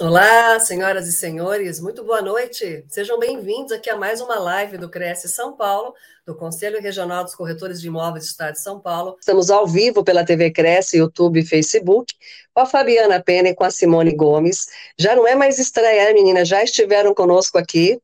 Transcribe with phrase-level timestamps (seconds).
[0.00, 2.84] Olá, senhoras e senhores, muito boa noite.
[2.88, 5.92] Sejam bem-vindos aqui a mais uma live do Cresce São Paulo,
[6.24, 9.16] do Conselho Regional dos Corretores de Imóveis do Estado de São Paulo.
[9.18, 12.14] Estamos ao vivo pela TV Cresce, YouTube e Facebook,
[12.54, 14.66] com a Fabiana Pena e com a Simone Gomes.
[14.96, 18.00] Já não é mais estreia, meninas, já estiveram conosco aqui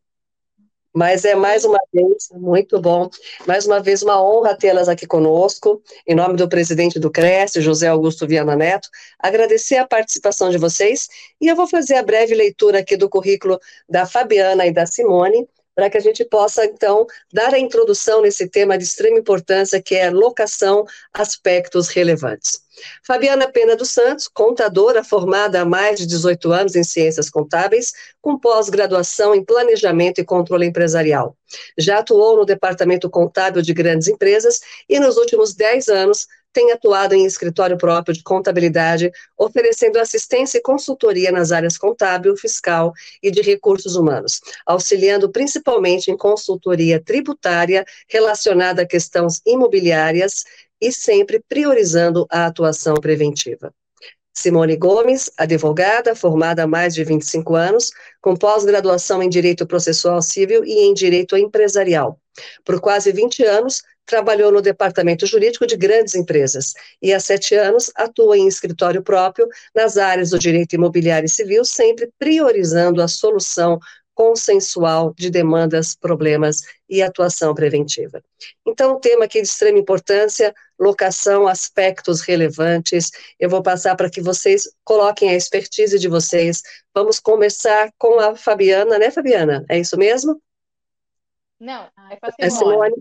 [0.94, 3.10] mas é mais uma vez, muito bom,
[3.46, 7.88] mais uma vez uma honra tê-las aqui conosco, em nome do presidente do CRES, José
[7.88, 11.08] Augusto Viana Neto, agradecer a participação de vocês,
[11.40, 13.58] e eu vou fazer a breve leitura aqui do currículo
[13.88, 18.48] da Fabiana e da Simone, para que a gente possa, então, dar a introdução nesse
[18.48, 22.62] tema de extrema importância, que é locação, aspectos relevantes.
[23.06, 28.38] Fabiana Pena dos Santos, contadora formada há mais de 18 anos em ciências contábeis, com
[28.38, 31.36] pós-graduação em planejamento e controle empresarial.
[31.78, 37.14] Já atuou no departamento contábil de grandes empresas e, nos últimos 10 anos, tem atuado
[37.14, 43.42] em escritório próprio de contabilidade, oferecendo assistência e consultoria nas áreas contábil, fiscal e de
[43.42, 50.44] recursos humanos, auxiliando principalmente em consultoria tributária relacionada a questões imobiliárias
[50.80, 53.74] e sempre priorizando a atuação preventiva.
[54.36, 60.64] Simone Gomes, advogada, formada há mais de 25 anos, com pós-graduação em Direito Processual Civil
[60.64, 62.18] e em Direito Empresarial.
[62.64, 67.90] Por quase 20 anos, trabalhou no departamento jurídico de grandes empresas e há sete anos
[67.94, 73.78] atua em escritório próprio nas áreas do direito imobiliário e civil, sempre priorizando a solução
[74.14, 76.58] consensual de demandas, problemas
[76.88, 78.22] e atuação preventiva.
[78.64, 83.10] Então, o tema aqui de extrema importância, locação, aspectos relevantes.
[83.38, 86.62] Eu vou passar para que vocês coloquem a expertise de vocês.
[86.94, 89.64] Vamos começar com a Fabiana, né, Fabiana?
[89.68, 90.40] É isso mesmo?
[91.64, 92.46] Não, é com a Simone.
[92.46, 92.94] É Simone.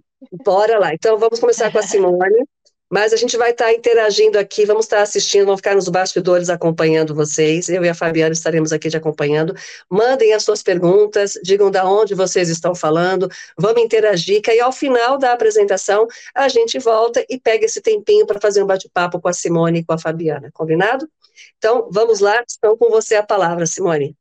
[0.45, 0.93] Bora lá.
[0.93, 2.45] Então, vamos começar com a Simone.
[2.89, 5.89] Mas a gente vai estar tá interagindo aqui, vamos estar tá assistindo, vamos ficar nos
[5.89, 7.67] bastidores acompanhando vocês.
[7.67, 9.55] Eu e a Fabiana estaremos aqui te acompanhando.
[9.89, 14.71] Mandem as suas perguntas, digam da onde vocês estão falando, vamos interagir, que aí ao
[14.71, 19.27] final da apresentação a gente volta e pega esse tempinho para fazer um bate-papo com
[19.27, 21.09] a Simone e com a Fabiana, combinado?
[21.57, 24.15] Então, vamos lá, estão com você a palavra, Simone.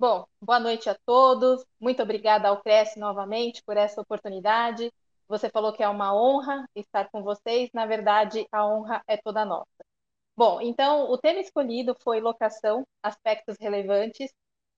[0.00, 1.62] Bom, boa noite a todos.
[1.78, 4.90] Muito obrigada ao Cresce novamente por essa oportunidade.
[5.28, 9.44] Você falou que é uma honra estar com vocês, na verdade, a honra é toda
[9.44, 9.68] nossa.
[10.34, 14.32] Bom, então, o tema escolhido foi locação, aspectos relevantes.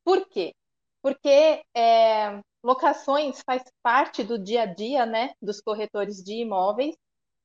[0.05, 0.55] Por quê?
[1.00, 6.97] Porque é, locações faz parte do dia a dia né, dos corretores de imóveis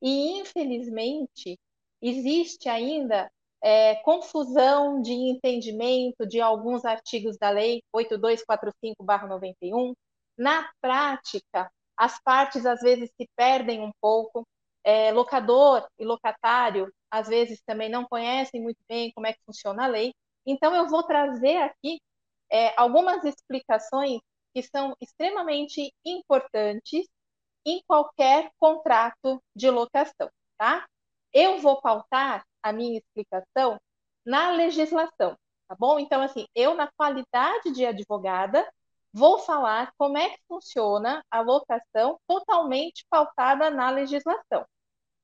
[0.02, 1.56] e, infelizmente,
[2.02, 3.30] existe ainda
[3.62, 9.94] é, confusão de entendimento de alguns artigos da lei 8245-91.
[10.36, 14.46] Na prática, as partes às vezes se perdem um pouco,
[14.84, 19.84] é, locador e locatário às vezes também não conhecem muito bem como é que funciona
[19.84, 20.12] a lei.
[20.46, 22.00] Então, eu vou trazer aqui
[22.50, 24.20] é, algumas explicações
[24.54, 27.06] que são extremamente importantes
[27.66, 30.86] em qualquer contrato de locação, tá?
[31.32, 33.78] Eu vou pautar a minha explicação
[34.24, 35.36] na legislação,
[35.68, 35.98] tá bom?
[35.98, 38.66] Então, assim, eu, na qualidade de advogada,
[39.12, 44.64] vou falar como é que funciona a locação totalmente pautada na legislação.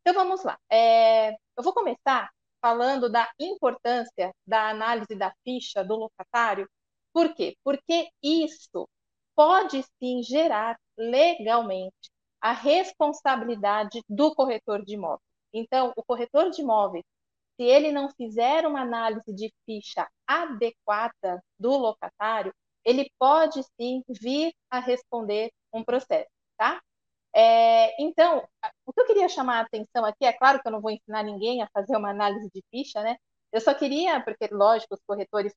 [0.00, 0.59] Então vamos lá.
[0.71, 2.31] É, eu vou começar
[2.61, 6.69] falando da importância da análise da ficha do locatário.
[7.12, 7.56] Por quê?
[7.65, 8.89] Porque isso
[9.34, 15.21] pode sim gerar legalmente a responsabilidade do corretor de imóveis.
[15.53, 17.05] Então, o corretor de imóveis,
[17.57, 22.53] se ele não fizer uma análise de ficha adequada do locatário,
[22.85, 26.81] ele pode sim vir a responder um processo, tá?
[27.35, 28.47] É, então,
[28.87, 31.23] o que eu queria chamar a atenção aqui, é claro que eu não vou ensinar
[31.25, 33.17] ninguém a fazer uma análise de ficha, né?
[33.53, 35.55] Eu só queria, porque lógico, os corretores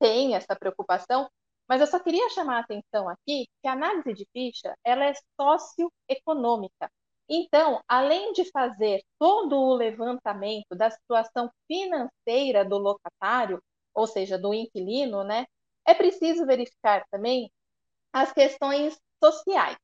[0.00, 1.28] têm essa preocupação,
[1.68, 5.14] mas eu só queria chamar a atenção aqui que a análise de ficha, ela é
[5.40, 6.90] socioeconômica.
[7.28, 13.62] Então, além de fazer todo o levantamento da situação financeira do locatário,
[13.94, 15.46] ou seja, do inquilino, né?
[15.86, 17.50] É preciso verificar também
[18.12, 19.76] as questões sociais.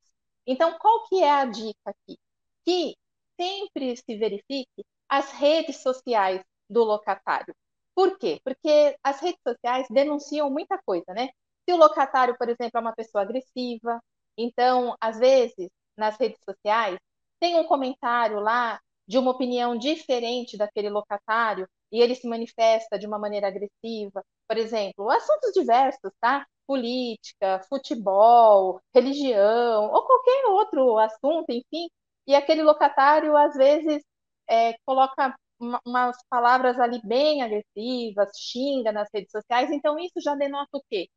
[0.47, 2.17] Então, qual que é a dica aqui?
[2.65, 2.95] Que
[3.39, 7.53] sempre se verifique as redes sociais do locatário.
[7.93, 8.39] Por quê?
[8.43, 11.29] Porque as redes sociais denunciam muita coisa, né?
[11.67, 14.01] Se o locatário, por exemplo, é uma pessoa agressiva,
[14.37, 16.99] então, às vezes, nas redes sociais,
[17.45, 23.05] tem um comentário lá de uma opinião diferente daquele locatário e ele se manifesta de
[23.05, 26.43] uma maneira agressiva, por exemplo, assuntos diversos, tá?
[26.65, 31.87] Política, futebol, religião, ou qualquer outro assunto, enfim,
[32.25, 34.03] e aquele locatário às vezes
[34.49, 40.33] é, coloca uma, umas palavras ali bem agressivas, xinga nas redes sociais, então isso já
[40.35, 41.07] denota o quê?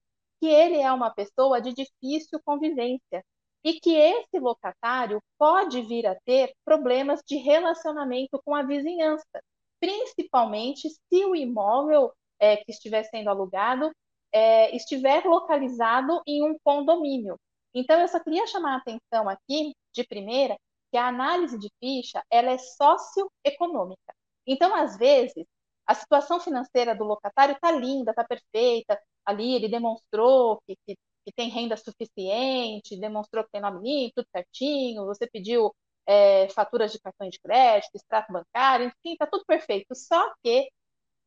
[0.40, 3.24] Que ele é uma pessoa de difícil convivência
[3.64, 9.42] e que esse locatário pode vir a ter problemas de relacionamento com a vizinhança,
[9.80, 13.90] principalmente se o imóvel é, que estiver sendo alugado
[14.32, 17.38] é, estiver localizado em um condomínio.
[17.74, 20.56] Então, eu só queria chamar a atenção aqui, de primeira,
[20.90, 24.14] que a análise de ficha ela é socioeconômica.
[24.46, 25.44] Então, às vezes,
[25.86, 30.96] a situação financeira do locatário está linda, está perfeita, ali ele demonstrou que, que,
[31.28, 35.74] que, tem renda suficiente, demonstrou que tem nome limpo, tudo certinho, você pediu
[36.06, 39.94] é, faturas de cartão de crédito, extrato bancário, enfim, está tudo perfeito.
[39.94, 40.68] Só que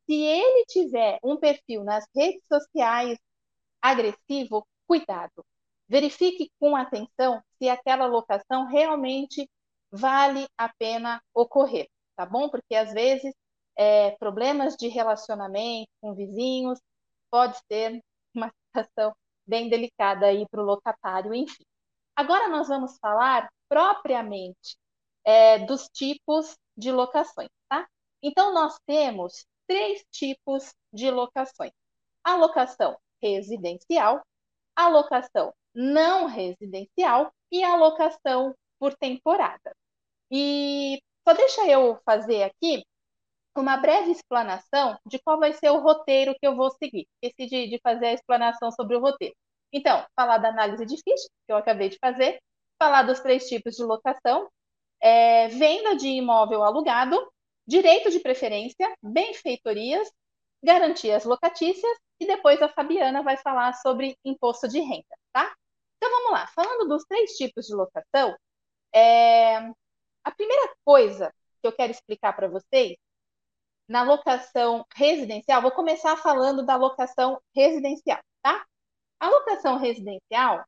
[0.06, 3.18] se ele tiver um perfil nas redes sociais
[3.80, 5.44] agressivo, cuidado.
[5.88, 9.48] Verifique com atenção se aquela locação realmente
[9.90, 12.48] vale a pena ocorrer, tá bom?
[12.48, 13.34] Porque às vezes
[13.76, 16.80] é, problemas de relacionamento com vizinhos
[17.30, 18.02] pode ser
[18.34, 19.14] uma situação
[19.46, 21.64] bem delicada aí para o locatário, enfim.
[22.16, 24.76] Agora nós vamos falar propriamente
[25.24, 27.86] é, dos tipos de locações, tá?
[28.22, 31.72] Então, nós temos três tipos de locações:
[32.24, 34.22] a locação residencial,
[34.76, 39.74] a locação não residencial e a locação por temporada.
[40.30, 42.84] E só deixa eu fazer aqui
[43.60, 47.06] uma breve explanação de qual vai ser o roteiro que eu vou seguir.
[47.20, 49.34] Esqueci de, de fazer a explanação sobre o roteiro.
[49.72, 52.40] Então, falar da análise de ficha, que eu acabei de fazer,
[52.78, 54.48] falar dos três tipos de locação,
[55.00, 57.16] é, venda de imóvel alugado,
[57.66, 60.10] direito de preferência, benfeitorias,
[60.62, 65.52] garantias locatícias e depois a Fabiana vai falar sobre imposto de renda, tá?
[65.96, 68.36] Então vamos lá, falando dos três tipos de locação,
[68.94, 69.56] é,
[70.24, 72.96] a primeira coisa que eu quero explicar para vocês
[73.92, 78.64] na locação residencial, vou começar falando da locação residencial, tá?
[79.20, 80.64] A locação residencial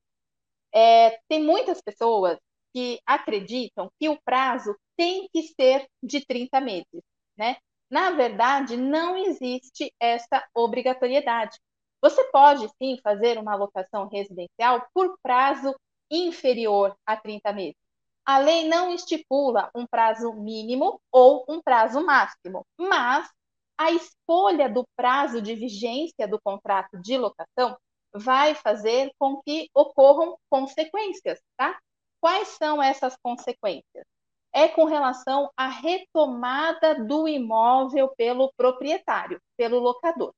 [0.75, 2.39] é, tem muitas pessoas
[2.75, 7.03] que acreditam que o prazo tem que ser de 30 meses,
[7.35, 7.57] né?
[7.91, 11.59] Na verdade, não existe essa obrigatoriedade.
[12.03, 15.75] Você pode sim fazer uma alocação residencial por prazo
[16.11, 17.84] inferior a 30 meses.
[18.27, 23.29] A lei não estipula um prazo mínimo ou um prazo máximo, mas
[23.77, 27.77] a escolha do prazo de vigência do contrato de locação
[28.15, 31.79] vai fazer com que ocorram consequências, tá?
[32.21, 34.07] Quais são essas consequências?
[34.53, 40.33] É com relação à retomada do imóvel pelo proprietário, pelo locador.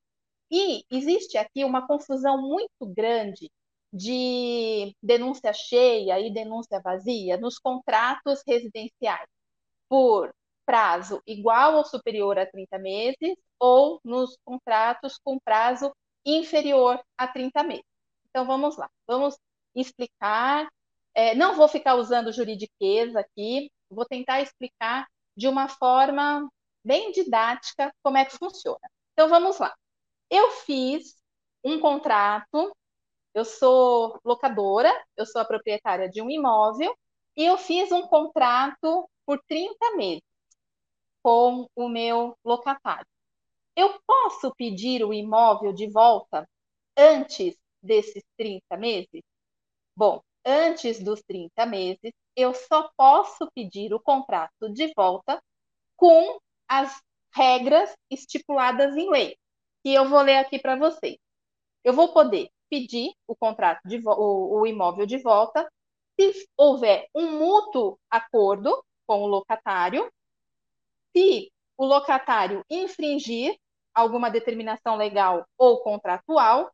[0.50, 3.50] E existe aqui uma confusão muito grande
[3.92, 9.28] de denúncia cheia e denúncia vazia nos contratos residenciais,
[9.88, 10.32] por
[10.66, 15.92] prazo igual ou superior a 30 meses ou nos contratos com prazo
[16.24, 17.84] inferior a 30 meses.
[18.28, 19.36] Então vamos lá, vamos
[19.74, 20.68] explicar.
[21.14, 25.06] É, não vou ficar usando juridiquês aqui, vou tentar explicar
[25.36, 26.48] de uma forma
[26.84, 28.90] bem didática como é que funciona.
[29.12, 29.74] Então vamos lá.
[30.30, 31.16] Eu fiz
[31.64, 32.76] um contrato,
[33.36, 36.96] eu sou locadora, eu sou a proprietária de um imóvel,
[37.36, 40.22] e eu fiz um contrato por 30 meses
[41.22, 43.06] com o meu locatário.
[43.76, 46.48] Eu posso pedir o imóvel de volta
[46.96, 49.22] antes desses 30 meses?
[49.94, 55.42] Bom, antes dos 30 meses, eu só posso pedir o contrato de volta
[55.94, 57.02] com as
[57.34, 59.36] regras estipuladas em lei,
[59.84, 61.18] que eu vou ler aqui para vocês.
[61.84, 65.68] Eu vou poder pedir o contrato de o, o imóvel de volta.
[66.18, 70.10] Se houver um mútuo acordo com o locatário,
[71.14, 73.56] se o locatário infringir
[73.94, 76.70] alguma determinação legal ou contratual,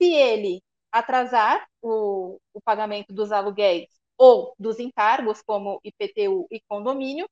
[0.00, 7.28] se ele atrasar o, o pagamento dos aluguéis ou dos encargos, como IPTU e condomínio,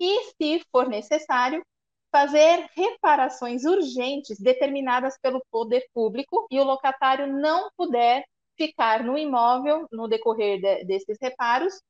[0.00, 1.64] e, se for necessário,
[2.12, 8.24] fazer reparações urgentes determinadas pelo poder público e o locatário não puder
[8.56, 11.80] ficar no imóvel no decorrer de, desses reparos,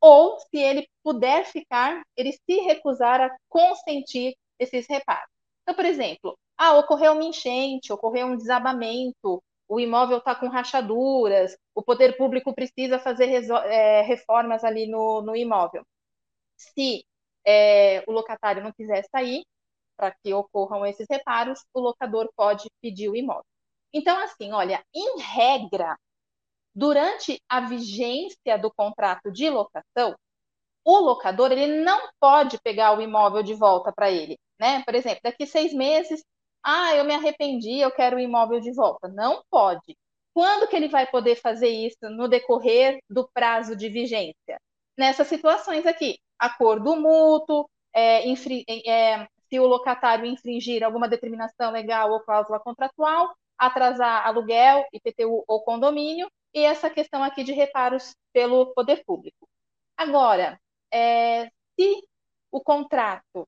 [0.00, 5.28] ou se ele puder ficar, ele se recusar a consentir esses reparos.
[5.62, 11.56] Então, por exemplo, ah, ocorreu uma enchente, ocorreu um desabamento, o imóvel está com rachaduras,
[11.74, 13.28] o poder público precisa fazer
[13.66, 15.84] é, reformas ali no, no imóvel.
[16.56, 17.04] Se
[17.44, 19.44] é, o locatário não quiser sair,
[19.96, 23.44] para que ocorram esses reparos, o locador pode pedir o imóvel.
[23.92, 25.96] Então, assim, olha, em regra,
[26.74, 30.14] durante a vigência do contrato de locação,
[30.84, 34.82] o locador ele não pode pegar o imóvel de volta para ele, né?
[34.84, 36.22] Por exemplo, daqui seis meses,
[36.62, 39.08] ah, eu me arrependi, eu quero o imóvel de volta.
[39.08, 39.96] Não pode.
[40.34, 44.60] Quando que ele vai poder fazer isso no decorrer do prazo de vigência?
[44.96, 48.28] Nessas situações aqui, acordo mútuo, é,
[48.86, 55.62] é, se o locatário infringir alguma determinação legal ou cláusula contratual, atrasar aluguel, IPTU ou
[55.62, 59.48] condomínio, e essa questão aqui de reparos pelo poder público.
[59.96, 60.60] Agora,
[60.92, 61.46] é,
[61.78, 62.02] se
[62.50, 63.46] o contrato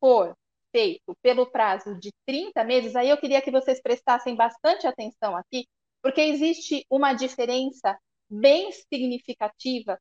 [0.00, 0.34] for
[0.72, 5.66] feito pelo prazo de 30 meses, aí eu queria que vocês prestassem bastante atenção aqui,
[6.02, 7.98] porque existe uma diferença
[8.28, 9.98] bem significativa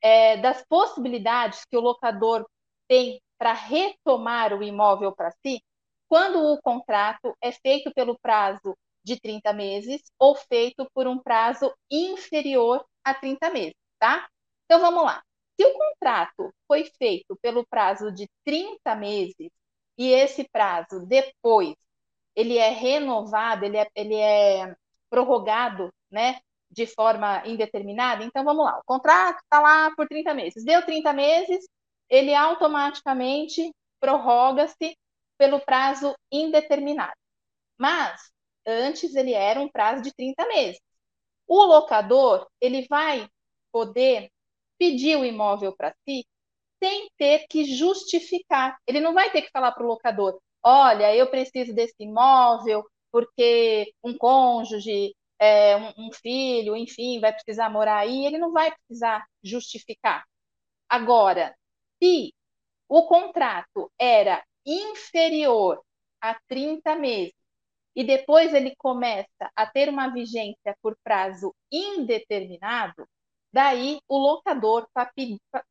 [0.00, 2.46] é, das possibilidades que o locador
[2.88, 5.64] tem para retomar o imóvel para si,
[6.06, 11.72] quando o contrato é feito pelo prazo de 30 meses ou feito por um prazo
[11.90, 14.28] inferior a 30 meses, tá?
[14.66, 15.22] Então vamos lá.
[15.58, 19.50] Se o contrato foi feito pelo prazo de 30 meses
[19.96, 21.74] e esse prazo depois
[22.36, 24.76] ele é renovado, ele é, ele é
[25.08, 28.22] prorrogado, né, de forma indeterminada.
[28.24, 30.64] Então, vamos lá, o contrato está lá por 30 meses.
[30.64, 31.66] Deu 30 meses,
[32.10, 34.96] ele automaticamente prorroga-se
[35.38, 37.14] pelo prazo indeterminado.
[37.78, 38.30] Mas,
[38.66, 40.80] antes ele era um prazo de 30 meses.
[41.46, 43.28] O locador, ele vai
[43.72, 44.30] poder
[44.78, 46.26] pedir o imóvel para si
[46.82, 48.78] sem ter que justificar.
[48.86, 53.92] Ele não vai ter que falar para o locador: olha, eu preciso desse imóvel porque
[54.04, 58.26] um cônjuge, é, um, um filho, enfim, vai precisar morar aí.
[58.26, 60.24] Ele não vai precisar justificar.
[60.88, 61.54] Agora,
[62.02, 62.34] se
[62.88, 65.82] o contrato era inferior
[66.20, 67.34] a 30 meses
[67.94, 73.06] e depois ele começa a ter uma vigência por prazo indeterminado,
[73.52, 74.88] Daí, o locador,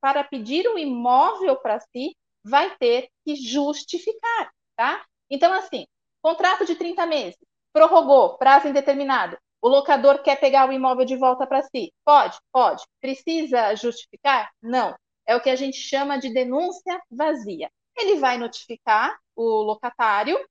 [0.02, 5.06] para pedir o imóvel para si, vai ter que justificar, tá?
[5.30, 5.86] Então, assim,
[6.22, 7.38] contrato de 30 meses,
[7.72, 9.38] prorrogou, prazo indeterminado.
[9.62, 11.94] O locador quer pegar o imóvel de volta para si?
[12.04, 12.84] Pode, pode.
[13.00, 14.50] Precisa justificar?
[14.62, 14.96] Não.
[15.30, 17.70] É o que a gente chama de denúncia vazia.
[17.96, 20.44] Ele vai notificar o locatário,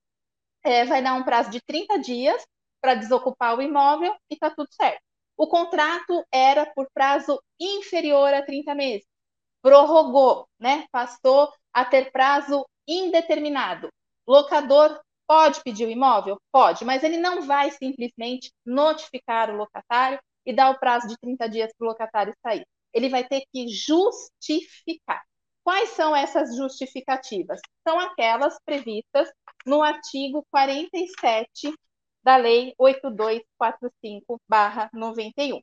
[0.63, 2.47] é, vai dar um prazo de 30 dias
[2.79, 5.01] para desocupar o imóvel e está tudo certo.
[5.35, 9.05] O contrato era por prazo inferior a 30 meses.
[9.61, 10.85] Prorrogou, né?
[10.93, 13.89] Passou a ter prazo indeterminado.
[14.25, 16.39] Locador pode pedir o imóvel?
[16.53, 21.49] Pode, mas ele não vai simplesmente notificar o locatário e dar o prazo de 30
[21.49, 22.65] dias para o locatário sair.
[22.93, 25.23] Ele vai ter que justificar.
[25.63, 27.59] Quais são essas justificativas?
[27.87, 29.29] São aquelas previstas
[29.65, 31.73] no artigo 47
[32.23, 35.61] da Lei 8245-91.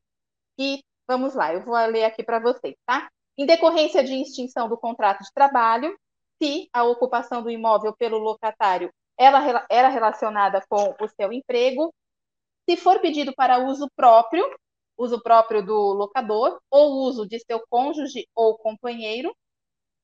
[0.58, 3.10] E vamos lá, eu vou ler aqui para vocês, tá?
[3.36, 5.96] Em decorrência de extinção do contrato de trabalho,
[6.42, 11.92] se a ocupação do imóvel pelo locatário ela era relacionada com o seu emprego,
[12.68, 14.44] se for pedido para uso próprio,
[14.96, 19.34] uso próprio do locador, ou uso de seu cônjuge ou companheiro,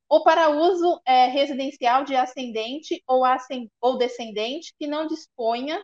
[0.09, 5.83] ou para uso é, residencial de ascendente ou, ascend ou descendente que não disponha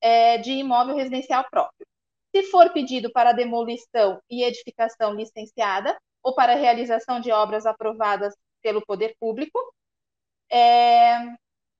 [0.00, 1.86] é, de imóvel residencial próprio.
[2.34, 8.84] Se for pedido para demolição e edificação licenciada ou para realização de obras aprovadas pelo
[8.84, 9.58] poder público,
[10.50, 11.18] é,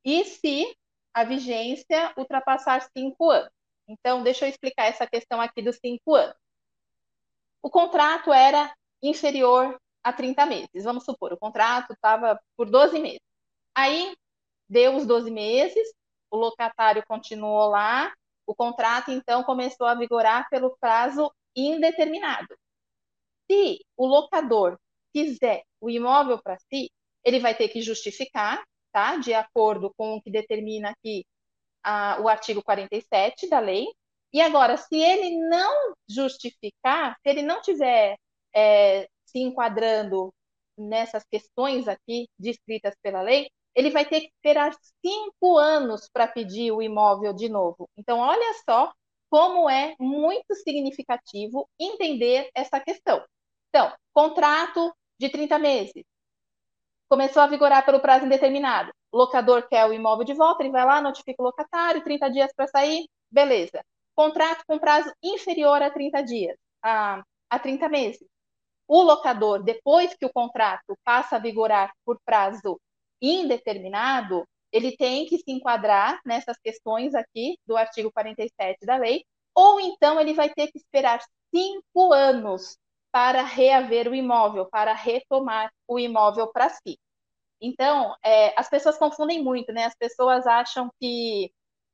[0.05, 0.75] e se
[1.13, 3.51] a vigência ultrapassar cinco anos.
[3.89, 6.37] Então, deixa eu explicar essa questão aqui dos cinco anos.
[7.63, 10.85] O contrato era inferior a 30 meses.
[10.85, 13.21] Vamos supor, o contrato estava por 12 meses.
[13.75, 14.15] Aí,
[14.69, 15.93] deu os 12 meses,
[16.31, 18.13] o locatário continuou lá,
[18.47, 22.57] o contrato então começou a vigorar pelo prazo indeterminado.
[23.51, 24.79] Se o locador
[25.13, 26.91] quiser o imóvel para si,
[27.25, 28.63] ele vai ter que justificar,
[28.93, 29.17] tá?
[29.17, 31.25] De acordo com o que determina aqui
[31.83, 33.87] a, o artigo 47 da lei.
[34.33, 38.17] E agora, se ele não justificar, se ele não tiver
[38.55, 40.33] é, se enquadrando
[40.77, 44.73] nessas questões aqui descritas pela lei, ele vai ter que esperar
[45.05, 47.89] cinco anos para pedir o imóvel de novo.
[47.97, 48.93] Então, olha só
[49.29, 53.25] como é muito significativo entender essa questão.
[53.69, 56.05] Então, contrato de 30 meses.
[57.09, 58.91] Começou a vigorar pelo prazo indeterminado.
[59.13, 62.53] O locador quer o imóvel de volta, ele vai lá, notifica o locatário, 30 dias
[62.55, 63.85] para sair, beleza.
[64.15, 68.25] Contrato com prazo inferior a 30 dias, a, a 30 meses.
[68.89, 72.81] o locador, depois que o contrato passa a vigorar por prazo
[73.23, 79.25] indeterminado, ele tem que se enquadrar nessas questões aqui do artigo 47 da lei,
[79.55, 81.21] ou então ele vai ter que esperar
[81.55, 82.77] cinco anos
[83.13, 86.99] para reaver o imóvel, para retomar o imóvel para si.
[87.61, 89.85] Então, é, as pessoas confundem muito, né?
[89.85, 91.53] As pessoas acham que,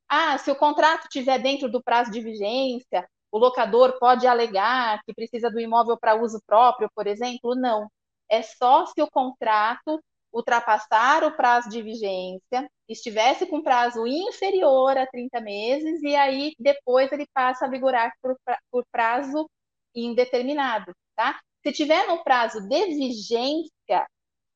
[0.08, 5.14] ah, se o contrato estiver dentro do prazo de vigência, o locador pode alegar que
[5.14, 7.54] precisa do imóvel para uso próprio, por exemplo.
[7.54, 7.90] Não.
[8.30, 10.00] É só se o contrato
[10.32, 17.10] ultrapassar o prazo de vigência, estivesse com prazo inferior a 30 meses, e aí depois
[17.10, 18.36] ele passa a vigorar por,
[18.70, 19.48] por prazo
[19.94, 21.40] indeterminado, tá?
[21.64, 24.06] Se tiver no prazo de vigência,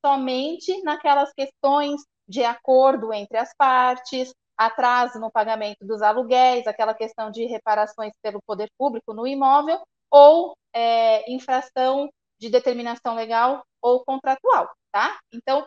[0.05, 7.31] somente naquelas questões de acordo entre as partes, atraso no pagamento dos aluguéis, aquela questão
[7.31, 9.79] de reparações pelo poder público no imóvel,
[10.09, 15.19] ou é, infração de determinação legal ou contratual, tá?
[15.31, 15.65] Então,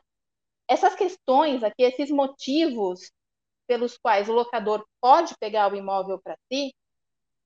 [0.68, 3.10] essas questões aqui, esses motivos
[3.66, 6.74] pelos quais o locador pode pegar o imóvel para si,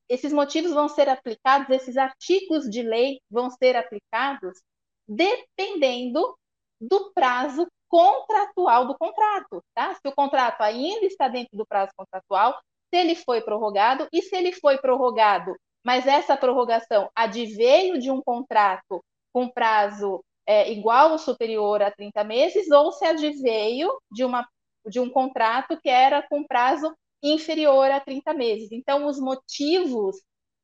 [0.09, 4.59] esses motivos vão ser aplicados, esses artigos de lei vão ser aplicados
[5.07, 6.37] dependendo
[6.81, 9.95] do prazo contratual do contrato, tá?
[9.95, 12.59] Se o contrato ainda está dentro do prazo contratual,
[12.91, 15.55] se ele foi prorrogado e se ele foi prorrogado,
[15.85, 19.03] mas essa prorrogação adveio de um contrato
[19.33, 24.49] com prazo é, igual ou superior a 30 meses, ou se adveio de, uma,
[24.87, 28.73] de um contrato que era com prazo inferior a 30 meses.
[28.73, 30.17] Então, os motivos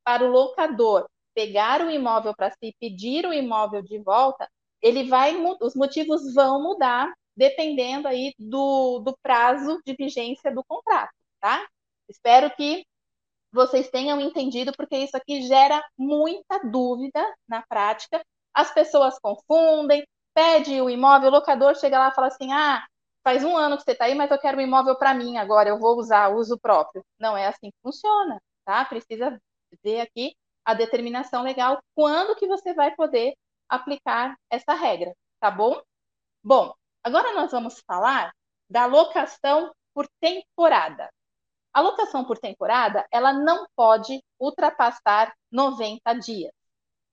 [0.03, 4.49] para o locador pegar o imóvel para si, pedir o imóvel de volta,
[4.85, 11.11] ele vai, os motivos vão mudar dependendo aí do, do prazo de vigência do contrato,
[11.41, 11.67] tá?
[12.07, 12.85] Espero que
[13.51, 18.23] vocês tenham entendido, porque isso aqui gera muita dúvida na prática.
[18.53, 22.85] As pessoas confundem, pede o imóvel, o locador chega lá e fala assim: ah,
[23.25, 25.71] faz um ano que você está aí, mas eu quero um imóvel para mim agora,
[25.71, 27.03] eu vou usar uso próprio.
[27.19, 28.85] Não é assim que funciona, tá?
[28.85, 29.41] Precisa
[29.83, 33.35] ver aqui a determinação legal quando que você vai poder
[33.75, 35.81] aplicar essa regra, tá bom?
[36.43, 38.33] Bom, agora nós vamos falar
[38.69, 41.11] da locação por temporada.
[41.73, 46.53] A locação por temporada, ela não pode ultrapassar 90 dias.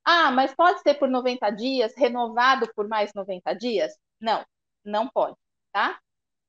[0.06, 3.93] Ah, mas pode ser por 90 dias, renovado por mais 90 dias?
[4.19, 4.45] Não,
[4.84, 5.38] não pode,
[5.71, 6.00] tá?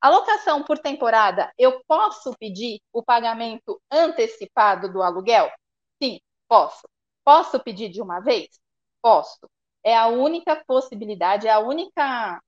[0.00, 5.50] A locação por temporada, eu posso pedir o pagamento antecipado do aluguel?
[6.02, 6.82] Sim, posso.
[7.24, 8.48] Posso pedir de uma vez?
[9.00, 9.48] Posso
[9.84, 12.40] é a única possibilidade, é a única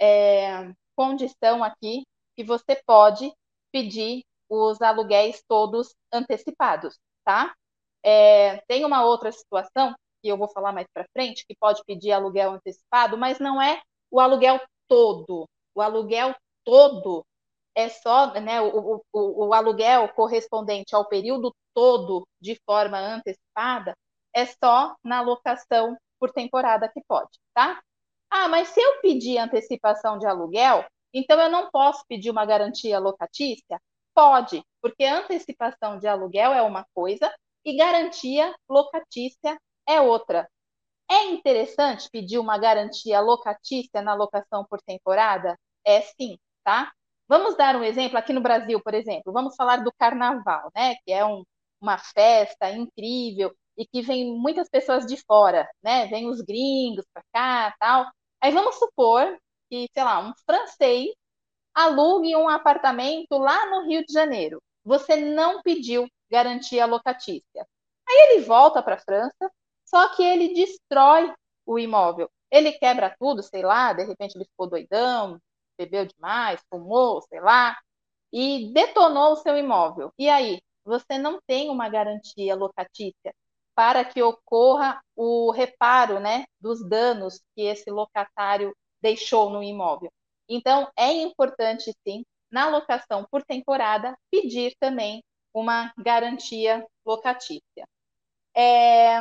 [0.00, 2.04] é, condição aqui
[2.36, 3.32] que você pode
[3.72, 7.54] pedir os aluguéis todos antecipados, tá?
[8.02, 12.12] É, tem uma outra situação que eu vou falar mais para frente que pode pedir
[12.12, 15.48] aluguel antecipado, mas não é o aluguel todo.
[15.74, 17.24] O aluguel todo
[17.74, 23.94] é só, né, o, o, o aluguel correspondente ao período todo de forma antecipada
[24.34, 27.80] é só na locação por temporada que pode, tá?
[28.30, 32.98] Ah, mas se eu pedir antecipação de aluguel, então eu não posso pedir uma garantia
[32.98, 33.80] locatícia?
[34.14, 37.32] Pode, porque antecipação de aluguel é uma coisa
[37.64, 40.48] e garantia locatícia é outra.
[41.10, 45.58] É interessante pedir uma garantia locatícia na locação por temporada?
[45.84, 46.92] É sim, tá?
[47.28, 49.32] Vamos dar um exemplo aqui no Brasil, por exemplo.
[49.32, 50.96] Vamos falar do carnaval, né?
[51.04, 51.44] Que é um,
[51.80, 56.06] uma festa incrível e que vem muitas pessoas de fora, né?
[56.08, 58.06] Vem os gringos para cá, tal.
[58.40, 59.38] Aí vamos supor
[59.70, 61.10] que, sei lá, um francês
[61.74, 64.62] alugue um apartamento lá no Rio de Janeiro.
[64.84, 67.66] Você não pediu garantia locatícia.
[68.08, 69.52] Aí ele volta para a França,
[69.84, 71.32] só que ele destrói
[71.66, 72.30] o imóvel.
[72.50, 75.38] Ele quebra tudo, sei lá, de repente ele ficou doidão,
[75.78, 77.78] bebeu demais, fumou, sei lá,
[78.32, 80.12] e detonou o seu imóvel.
[80.18, 83.32] E aí, você não tem uma garantia locatícia
[83.78, 90.10] para que ocorra o reparo né, dos danos que esse locatário deixou no imóvel.
[90.48, 95.22] Então, é importante, sim, na locação por temporada, pedir também
[95.54, 97.86] uma garantia locatícia.
[98.52, 99.18] É,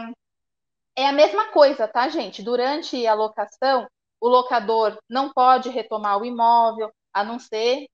[0.95, 2.41] é a mesma coisa, tá, gente?
[2.41, 3.87] Durante a locação,
[4.19, 7.85] o locador não pode retomar o imóvel, a não ser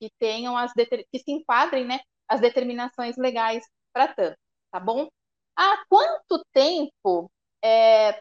[0.00, 4.38] que tenham as que se enquadrem, né, as determinações legais para tanto,
[4.72, 5.10] tá bom?
[5.56, 7.30] Há quanto tempo
[7.62, 8.20] é,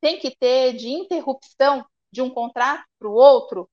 [0.00, 3.68] tem que ter de interrupção de um contrato para o outro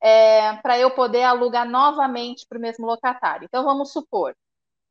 [0.00, 3.46] é, para eu poder alugar novamente para o mesmo locatário?
[3.46, 4.34] Então, vamos supor,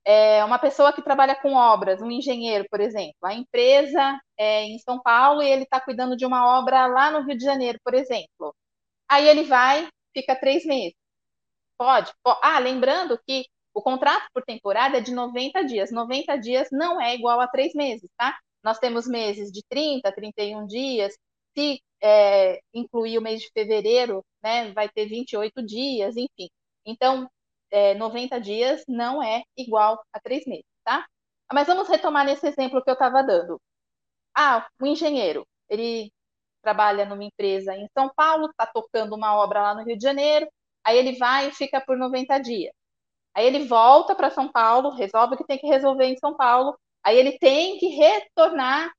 [0.05, 4.77] é, uma pessoa que trabalha com obras, um engenheiro, por exemplo, a empresa é em
[4.79, 7.93] São Paulo e ele está cuidando de uma obra lá no Rio de Janeiro, por
[7.93, 8.55] exemplo.
[9.09, 10.95] Aí ele vai, fica três meses.
[11.77, 12.11] Pode.
[12.41, 15.91] Ah, lembrando que o contrato por temporada é de 90 dias.
[15.91, 18.37] 90 dias não é igual a três meses, tá?
[18.63, 21.17] Nós temos meses de 30, 31 dias.
[21.57, 26.49] Se é, incluir o mês de fevereiro, né, vai ter 28 dias, enfim.
[26.85, 27.29] Então,
[27.71, 31.05] é, 90 dias não é igual a três meses, tá?
[31.51, 33.59] Mas vamos retomar nesse exemplo que eu estava dando.
[34.35, 36.11] Ah, o engenheiro, ele
[36.61, 40.47] trabalha numa empresa em São Paulo, está tocando uma obra lá no Rio de Janeiro,
[40.83, 42.73] aí ele vai e fica por 90 dias.
[43.35, 46.77] Aí ele volta para São Paulo, resolve o que tem que resolver em São Paulo,
[47.03, 48.91] aí ele tem que retornar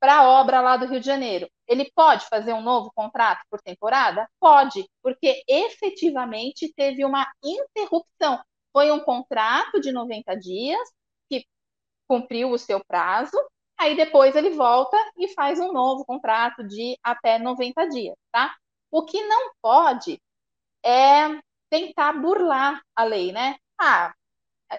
[0.00, 1.48] para a obra lá do Rio de Janeiro.
[1.68, 4.28] Ele pode fazer um novo contrato por temporada?
[4.40, 8.42] Pode, porque efetivamente teve uma interrupção.
[8.72, 10.80] Foi um contrato de 90 dias
[11.30, 11.46] que
[12.08, 13.36] cumpriu o seu prazo,
[13.78, 18.54] aí depois ele volta e faz um novo contrato de até 90 dias, tá?
[18.90, 20.20] O que não pode
[20.84, 21.28] é
[21.70, 23.56] tentar burlar a lei, né?
[23.84, 24.14] Ah,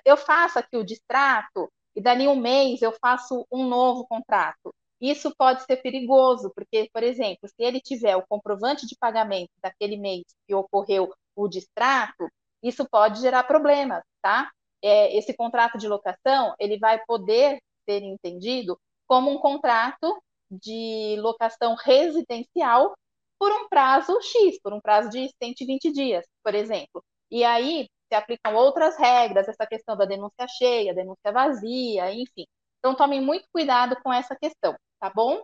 [0.06, 4.74] eu faço aqui o distrato e dali um mês eu faço um novo contrato.
[5.02, 9.98] Isso pode ser perigoso, porque, por exemplo, se ele tiver o comprovante de pagamento daquele
[9.98, 12.30] mês que ocorreu o distrato,
[12.64, 14.52] isso pode gerar problemas, tá?
[14.82, 21.76] É, esse contrato de locação, ele vai poder ser entendido como um contrato de locação
[21.76, 22.94] residencial
[23.40, 27.04] por um prazo X, por um prazo de 120 dias, por exemplo.
[27.32, 32.46] E aí se aplicam outras regras, essa questão da denúncia cheia, denúncia vazia, enfim.
[32.80, 35.44] Então, tomem muito cuidado com essa questão tá bom?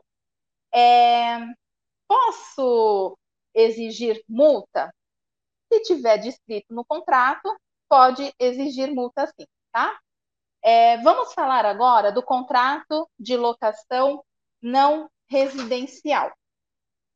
[0.73, 1.37] É,
[2.07, 3.17] posso
[3.53, 4.89] exigir multa?
[5.71, 7.53] Se tiver descrito no contrato,
[7.89, 9.99] pode exigir multa sim, tá?
[10.61, 14.23] É, vamos falar agora do contrato de locação
[14.61, 16.31] não residencial.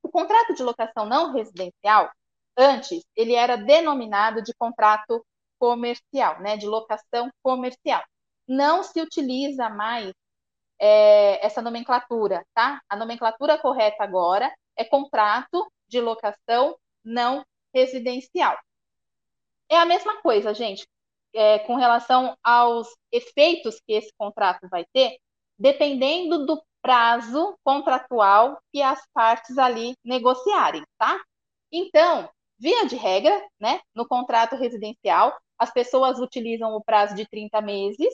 [0.03, 2.11] O contrato de locação não residencial,
[2.57, 5.25] antes, ele era denominado de contrato
[5.63, 8.03] comercial, né, de locação comercial.
[8.45, 10.11] Não se utiliza mais
[10.77, 12.81] é, essa nomenclatura, tá?
[12.89, 18.59] A nomenclatura correta agora é contrato de locação não residencial.
[19.69, 20.85] É a mesma coisa, gente,
[21.33, 25.17] é, com relação aos efeitos que esse contrato vai ter,
[25.57, 31.17] dependendo do prazo contratual que as partes ali negociarem, tá?
[31.71, 32.29] Então,
[32.63, 38.13] via de regra, né, no contrato residencial, as pessoas utilizam o prazo de 30 meses,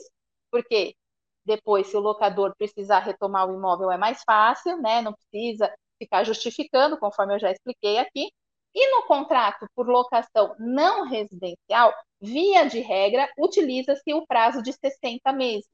[0.50, 0.96] porque
[1.44, 5.00] depois, se o locador precisar retomar o imóvel, é mais fácil, né?
[5.02, 8.30] Não precisa ficar justificando, conforme eu já expliquei aqui.
[8.74, 15.32] E no contrato por locação não residencial, via de regra, utiliza-se o prazo de 60
[15.32, 15.68] meses.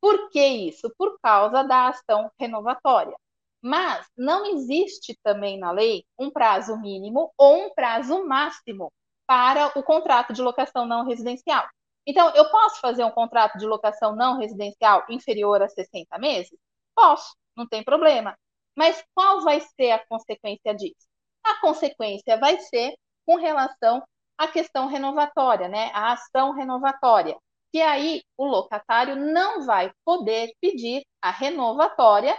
[0.00, 0.92] Por que isso?
[0.98, 3.16] Por causa da ação renovatória.
[3.64, 8.92] Mas não existe também na lei um prazo mínimo ou um prazo máximo
[9.26, 11.66] para o contrato de locação não residencial.
[12.06, 16.58] Então, eu posso fazer um contrato de locação não residencial inferior a 60 meses?
[16.94, 18.36] Posso, não tem problema.
[18.76, 21.08] Mas qual vai ser a consequência disso?
[21.42, 24.02] A consequência vai ser com relação
[24.36, 25.90] à questão renovatória, né?
[25.94, 27.34] A ação renovatória.
[27.72, 32.38] Que aí o locatário não vai poder pedir a renovatória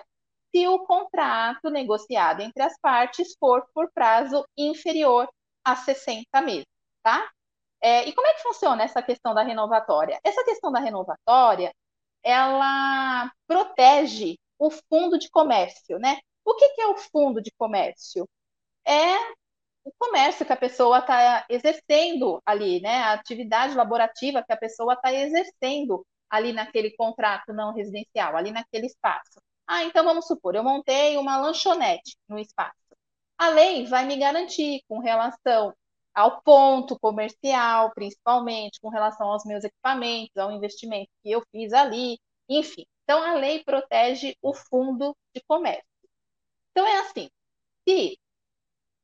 [0.56, 5.28] se o contrato negociado entre as partes for por prazo inferior
[5.65, 6.65] a 60 meses,
[7.04, 7.30] tá?
[7.82, 10.18] É, e como é que funciona essa questão da renovatória?
[10.24, 11.74] Essa questão da renovatória,
[12.24, 16.20] ela protege o fundo de comércio, né?
[16.46, 18.26] O que, que é o fundo de comércio?
[18.88, 19.18] É
[19.84, 23.04] o comércio que a pessoa está exercendo ali, né?
[23.04, 28.88] A atividade laborativa que a pessoa está exercendo ali naquele contrato não residencial, ali naquele
[28.88, 29.39] espaço.
[29.67, 32.75] Ah, então vamos supor, eu montei uma lanchonete no espaço.
[33.38, 35.73] A lei vai me garantir com relação
[36.13, 42.19] ao ponto comercial, principalmente com relação aos meus equipamentos, ao investimento que eu fiz ali,
[42.49, 42.86] enfim.
[43.04, 45.86] Então, a lei protege o fundo de comércio.
[46.71, 47.30] Então, é assim:
[47.88, 48.19] se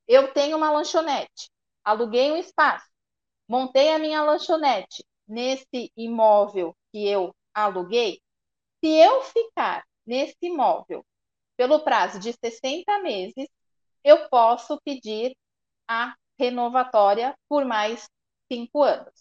[0.08, 1.50] eu tenho uma lanchonete,
[1.84, 2.88] aluguei um espaço,
[3.48, 8.22] montei a minha lanchonete nesse imóvel que eu aluguei,
[8.84, 11.06] se eu ficar nesse imóvel
[11.58, 13.48] pelo prazo de 60 meses,
[14.04, 15.36] eu posso pedir
[15.88, 18.10] a renovatória por mais
[18.52, 19.14] cinco anos.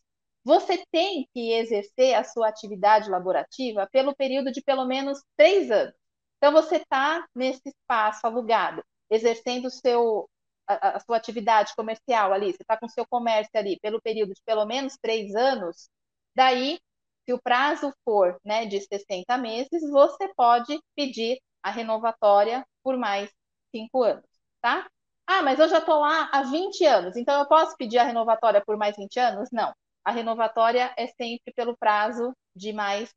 [0.45, 5.95] Você tem que exercer a sua atividade laborativa pelo período de pelo menos três anos.
[6.39, 10.29] Então, você está nesse espaço alugado, exercendo seu,
[10.67, 14.41] a, a sua atividade comercial ali, você está com seu comércio ali pelo período de
[14.45, 15.91] pelo menos três anos,
[16.35, 16.81] daí,
[17.31, 23.31] se o prazo for né, de 60 meses, você pode pedir a renovatória por mais
[23.71, 24.25] cinco anos,
[24.61, 24.91] tá?
[25.27, 28.61] Ah, mas eu já estou lá há 20 anos, então eu posso pedir a renovatória
[28.67, 29.49] por mais 20 anos?
[29.53, 29.73] Não.
[30.05, 33.15] A renovatória é sempre pelo prazo de mais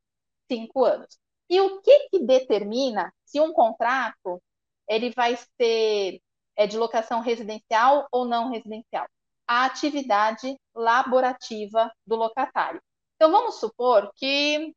[0.48, 1.18] cinco anos.
[1.50, 4.40] E o que, que determina se um contrato
[4.88, 6.20] ele vai ser
[6.56, 9.06] é, de locação residencial ou não residencial?
[9.46, 12.80] A atividade laborativa do locatário.
[13.24, 14.76] Então, vamos supor que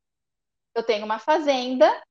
[0.73, 2.01] eu tenho uma fazenda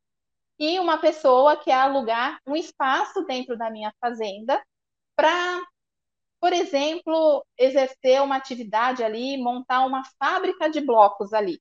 [0.58, 4.62] e uma pessoa quer alugar um espaço dentro da minha fazenda
[5.16, 5.66] para,
[6.38, 11.58] por exemplo, exercer uma atividade ali, montar uma fábrica de blocos ali.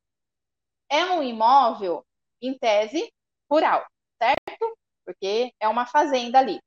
[0.90, 2.06] É um imóvel,
[2.42, 3.10] em tese,
[3.50, 3.88] rural,
[4.22, 4.78] certo?
[5.06, 6.60] Porque é uma fazenda ali.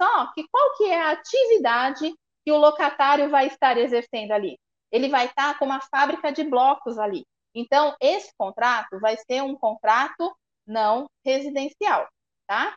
[0.00, 2.14] Só que qual que é a atividade
[2.46, 4.58] que o locatário vai estar exercendo ali?
[4.90, 7.26] Ele vai estar com uma fábrica de blocos ali.
[7.54, 10.34] Então, esse contrato vai ser um contrato
[10.66, 12.08] não residencial,
[12.46, 12.76] tá?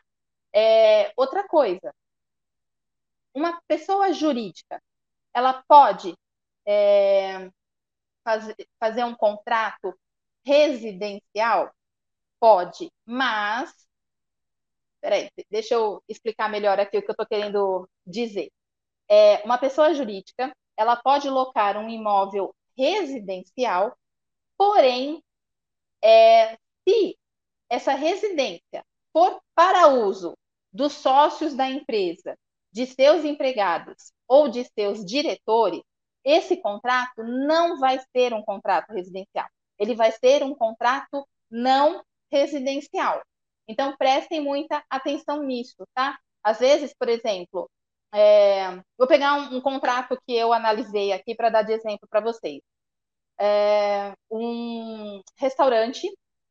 [0.54, 1.94] É, outra coisa,
[3.34, 4.82] uma pessoa jurídica,
[5.34, 6.14] ela pode
[6.66, 7.50] é,
[8.24, 8.46] faz,
[8.80, 9.94] fazer um contrato
[10.46, 11.72] residencial?
[12.40, 13.72] Pode, mas.
[15.00, 18.50] Peraí, deixa eu explicar melhor aqui o que eu estou querendo dizer.
[19.08, 23.96] É, uma pessoa jurídica, ela pode locar um imóvel residencial,
[24.56, 25.22] porém,
[26.02, 27.18] é, se
[27.68, 30.36] essa residência for para uso
[30.72, 32.36] dos sócios da empresa
[32.72, 35.82] de seus empregados ou de seus diretores,
[36.24, 39.46] esse contrato não vai ser um contrato residencial.
[39.78, 43.22] Ele vai ser um contrato não residencial.
[43.68, 46.18] Então, prestem muita atenção nisso, tá?
[46.42, 47.70] Às vezes, por exemplo,
[48.12, 52.20] é, vou pegar um, um, contrato que eu analisei aqui para dar de exemplo para
[52.20, 52.60] vocês.
[53.38, 56.08] É, um restaurante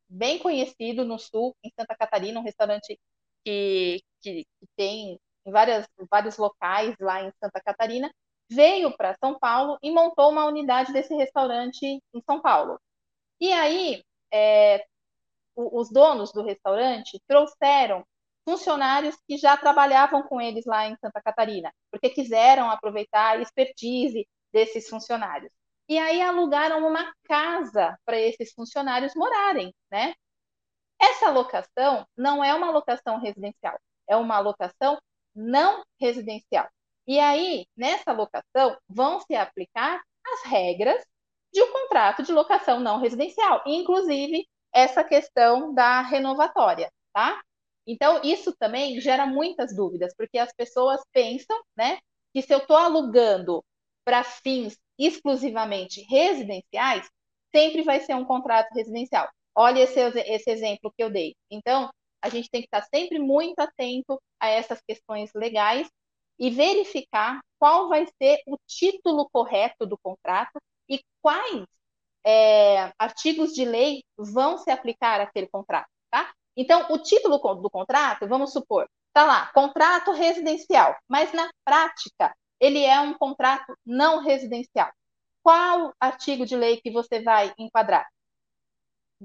[0.07, 2.99] bem conhecido no sul, em Santa Catarina, um restaurante
[3.43, 8.11] que, que, que tem em várias, vários locais lá em Santa Catarina,
[8.49, 12.79] veio para São Paulo e montou uma unidade desse restaurante em São Paulo.
[13.39, 14.85] E aí, é,
[15.55, 18.05] os donos do restaurante trouxeram
[18.47, 24.27] funcionários que já trabalhavam com eles lá em Santa Catarina, porque quiseram aproveitar a expertise
[24.53, 25.51] desses funcionários.
[25.87, 30.13] E aí alugaram uma casa para esses funcionários morarem, né?
[30.99, 34.99] Essa locação não é uma locação residencial, é uma locação
[35.35, 36.67] não residencial.
[37.07, 41.03] E aí, nessa locação, vão se aplicar as regras
[41.53, 47.41] de um contrato de locação não residencial, inclusive essa questão da renovatória, tá?
[47.87, 51.99] Então, isso também gera muitas dúvidas, porque as pessoas pensam, né,
[52.33, 53.63] que se eu estou alugando
[54.03, 57.10] para fins exclusivamente residenciais,
[57.53, 59.29] sempre vai ser um contrato residencial.
[59.55, 61.36] Olha esse, esse exemplo que eu dei.
[61.49, 61.89] Então,
[62.21, 65.88] a gente tem que estar sempre muito atento a essas questões legais
[66.38, 71.65] e verificar qual vai ser o título correto do contrato e quais
[72.25, 76.34] é, artigos de lei vão se aplicar àquele contrato, tá?
[76.58, 82.84] Então, o título do contrato, vamos supor, tá lá, contrato residencial, mas na prática ele
[82.84, 84.91] é um contrato não residencial.
[85.43, 88.08] Qual artigo de lei que você vai enquadrar?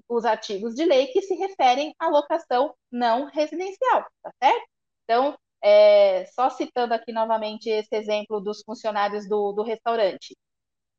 [0.09, 4.69] os artigos de lei que se referem à locação não residencial, tá certo?
[5.05, 10.37] Então, é, só citando aqui novamente esse exemplo dos funcionários do, do restaurante.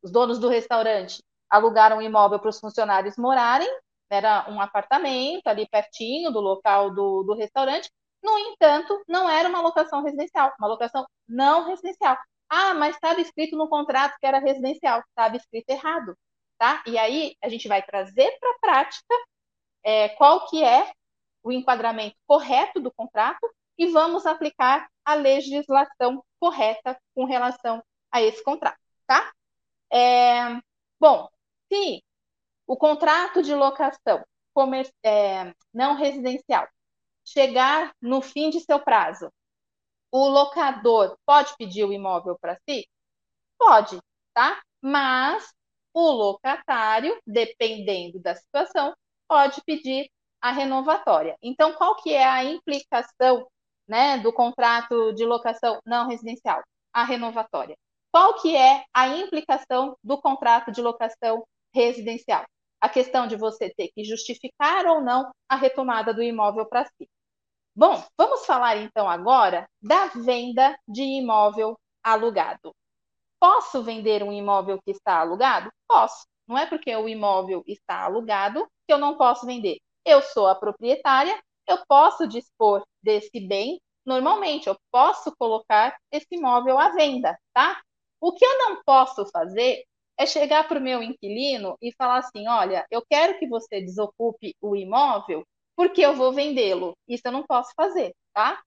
[0.04, 3.70] Os donos do restaurante alugaram um imóvel para os funcionários morarem,
[4.10, 7.90] era um apartamento ali pertinho do local do, do restaurante,
[8.24, 12.18] no entanto, não era uma locação residencial, uma locação não residencial.
[12.50, 16.16] Ah, mas estava escrito no contrato que era residencial, estava escrito errado
[16.62, 16.84] tá?
[16.86, 19.16] E aí a gente vai trazer para a prática
[19.84, 20.92] é, qual que é
[21.42, 28.44] o enquadramento correto do contrato e vamos aplicar a legislação correta com relação a esse
[28.44, 29.32] contrato, tá?
[29.92, 30.60] É,
[31.00, 31.28] bom,
[31.68, 32.04] se
[32.68, 34.24] o contrato de locação
[35.04, 36.68] é, não residencial
[37.26, 39.32] chegar no fim de seu prazo,
[40.12, 42.88] o locador pode pedir o imóvel para si?
[43.58, 44.00] Pode,
[44.34, 44.62] tá?
[44.82, 45.54] Mas
[45.94, 48.94] o locatário, dependendo da situação,
[49.28, 50.10] pode pedir
[50.42, 51.38] a renovatória.
[51.42, 53.48] Então, qual que é a implicação
[53.88, 56.62] né, do contrato de locação não residencial?
[56.94, 57.78] A renovatória.
[58.12, 62.46] Qual que é a implicação do contrato de locação residencial?
[62.82, 67.08] A questão de você ter que justificar ou não a retomada do imóvel para si.
[67.76, 72.74] Bom, vamos falar então agora da venda de imóvel alugado.
[73.40, 75.72] Posso vender um imóvel que está alugado?
[75.88, 76.26] Posso.
[76.48, 79.78] Não é porque o imóvel está alugado que eu não posso vender?
[80.04, 86.78] Eu sou a proprietária, eu posso dispor desse bem normalmente, eu posso colocar esse imóvel
[86.78, 87.82] à venda, tá?
[88.20, 89.84] O que eu não posso fazer
[90.22, 94.56] é chegar para o meu inquilino e falar assim: olha, eu quero que você desocupe
[94.62, 96.96] o imóvel porque eu vou vendê-lo.
[97.08, 98.62] Isso eu não posso fazer, tá?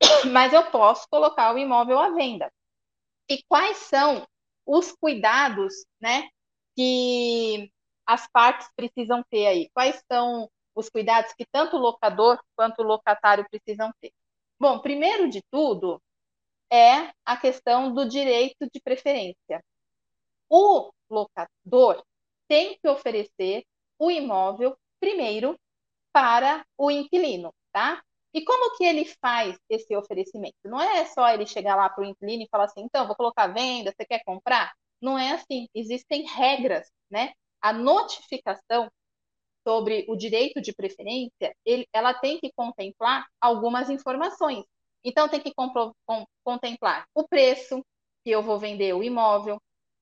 [0.32, 2.52] Mas eu posso colocar o imóvel à venda.
[3.30, 4.26] E quais são
[4.66, 6.28] os cuidados, né,
[6.76, 7.70] que
[8.06, 9.70] as partes precisam ter aí?
[9.72, 14.12] Quais são os cuidados que tanto o locador quanto o locatário precisam ter?
[14.58, 16.00] Bom, primeiro de tudo
[16.70, 19.62] é a questão do direito de preferência.
[20.50, 22.04] O locador
[22.48, 23.64] tem que oferecer
[23.98, 25.56] o imóvel primeiro
[26.12, 28.02] para o inquilino, tá?
[28.32, 30.56] E como que ele faz esse oferecimento?
[30.64, 33.48] Não é só ele chegar lá para o inquilino e falar assim, então, vou colocar
[33.48, 34.72] venda, você quer comprar?
[35.00, 35.68] Não é assim.
[35.74, 37.32] Existem regras, né?
[37.60, 38.90] A notificação
[39.66, 44.64] sobre o direito de preferência, ele, ela tem que contemplar algumas informações.
[45.04, 45.52] Então, tem que
[46.44, 47.84] contemplar o preço
[48.24, 49.60] que eu vou vender o imóvel,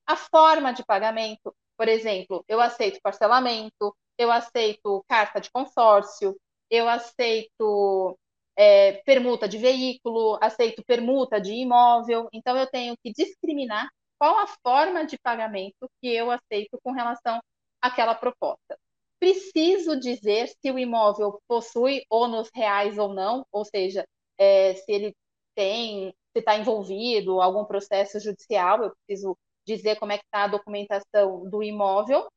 [0.09, 6.35] a forma de pagamento, por exemplo, eu aceito parcelamento, eu aceito carta de consórcio,
[6.67, 8.17] eu aceito
[8.57, 14.47] é, permuta de veículo, aceito permuta de imóvel, então eu tenho que discriminar qual a
[14.47, 17.39] forma de pagamento que eu aceito com relação
[17.79, 18.79] àquela proposta.
[19.19, 24.03] Preciso dizer se o imóvel possui ônus reais ou não, ou seja,
[24.39, 25.15] é, se ele
[25.53, 29.37] tem, se está envolvido algum processo judicial, eu preciso
[29.75, 32.27] dizer como é que está a documentação do imóvel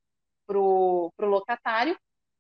[0.47, 1.97] para o locatário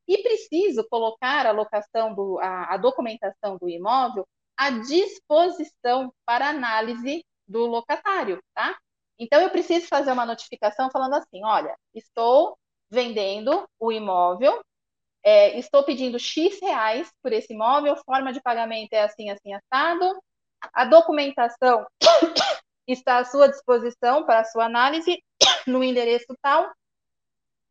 [0.06, 4.26] e preciso colocar a locação do, a, a documentação do imóvel
[4.56, 8.76] à disposição para análise do locatário, tá?
[9.18, 12.58] Então eu preciso fazer uma notificação falando assim, olha, estou
[12.90, 14.60] vendendo o imóvel,
[15.24, 20.20] é, estou pedindo X reais por esse imóvel, forma de pagamento é assim, assim, assado,
[20.74, 21.86] a documentação
[22.86, 25.22] está à sua disposição para sua análise
[25.66, 26.72] no endereço tal,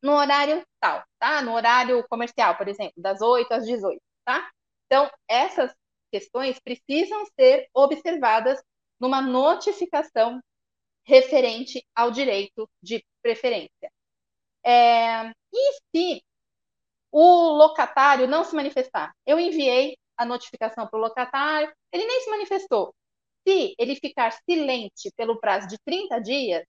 [0.02, 1.42] no horário tal, tá?
[1.42, 4.50] No horário comercial, por exemplo, das 8 às 18, tá?
[4.86, 5.74] Então, essas
[6.12, 8.62] questões precisam ser observadas
[9.00, 10.42] numa notificação
[11.06, 13.92] referente ao direito de preferência.
[14.64, 16.24] É, e se
[17.12, 19.14] o locatário não se manifestar?
[19.26, 22.94] Eu enviei a notificação para o locatário, ele nem se manifestou.
[23.48, 26.64] Se ele ficar silente pelo prazo de 30 dias,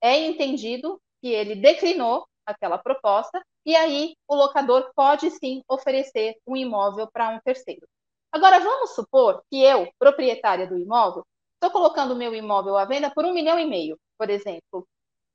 [0.00, 6.56] é entendido que ele declinou aquela proposta, e aí o locador pode sim oferecer um
[6.56, 7.86] imóvel para um terceiro.
[8.30, 13.24] Agora, vamos supor que eu, proprietária do imóvel, estou colocando meu imóvel à venda por
[13.24, 14.86] um milhão e meio, por exemplo.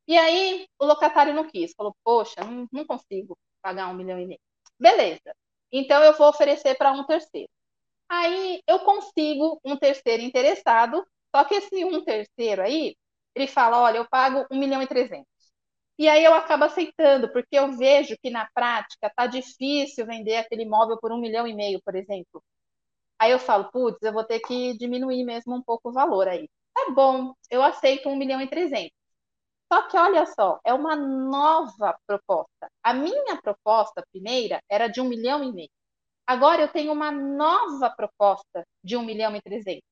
[0.08, 4.26] E aí o locatário não quis, falou, poxa, não, não consigo pagar um milhão e
[4.26, 4.39] meio.
[4.80, 5.36] Beleza.
[5.71, 7.50] Então eu vou oferecer para um terceiro.
[8.12, 12.95] Aí eu consigo um terceiro interessado, só que esse um terceiro aí,
[13.36, 15.28] ele fala, olha, eu pago um milhão e trezentos.
[16.00, 20.63] E aí eu acabo aceitando, porque eu vejo que na prática tá difícil vender aquele
[20.63, 22.43] imóvel por um milhão e meio, por exemplo.
[23.19, 26.50] Aí eu falo, putz, eu vou ter que diminuir mesmo um pouco o valor aí.
[26.74, 28.93] Tá bom, eu aceito um milhão e trezentos.
[29.74, 32.69] Só que olha só, é uma nova proposta.
[32.84, 35.69] A minha proposta primeira era de um milhão e meio.
[36.32, 39.84] Agora eu tenho uma nova proposta de um milhão e trezentos.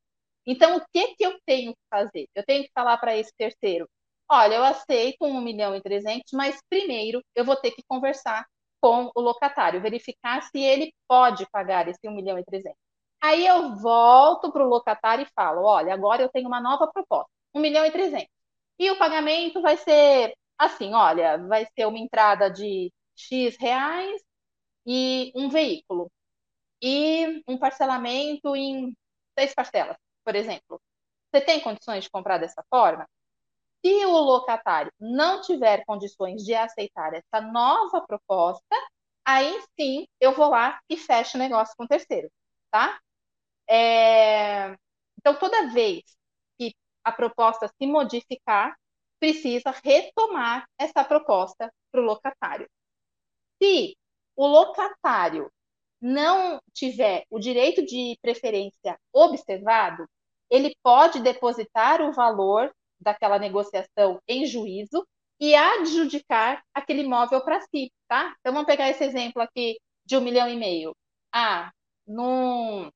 [0.46, 2.28] Então, o que, que eu tenho que fazer?
[2.36, 3.88] Eu tenho que falar para esse terceiro,
[4.30, 8.46] olha, eu aceito um milhão e trezentos, mas primeiro eu vou ter que conversar
[8.82, 12.80] com o locatário, verificar se ele pode pagar esse um milhão e trezentos.
[13.22, 17.30] Aí eu volto para o locatário e falo, olha, agora eu tenho uma nova proposta,
[17.54, 18.30] um milhão e trezentos.
[18.80, 24.22] E o pagamento vai ser assim, olha, vai ser uma entrada de X reais
[24.86, 26.12] e um veículo.
[26.82, 28.96] E um parcelamento em
[29.38, 30.82] seis parcelas, por exemplo.
[31.32, 33.08] Você tem condições de comprar dessa forma?
[33.86, 38.76] Se o locatário não tiver condições de aceitar essa nova proposta,
[39.26, 42.30] aí sim eu vou lá e fecho o negócio com o terceiro,
[42.72, 43.00] tá?
[43.70, 44.76] É...
[45.18, 46.04] Então, toda vez
[46.58, 48.76] que a proposta se modificar,
[49.20, 52.70] precisa retomar essa proposta para o locatário.
[53.62, 53.98] Se
[54.36, 55.52] o locatário
[56.02, 60.06] não tiver o direito de preferência observado,
[60.50, 65.06] ele pode depositar o valor daquela negociação em juízo
[65.40, 68.36] e adjudicar aquele imóvel para si, tá?
[68.40, 70.94] Então vamos pegar esse exemplo aqui de um milhão e meio.
[71.34, 71.72] Ah,
[72.08, 72.92] não,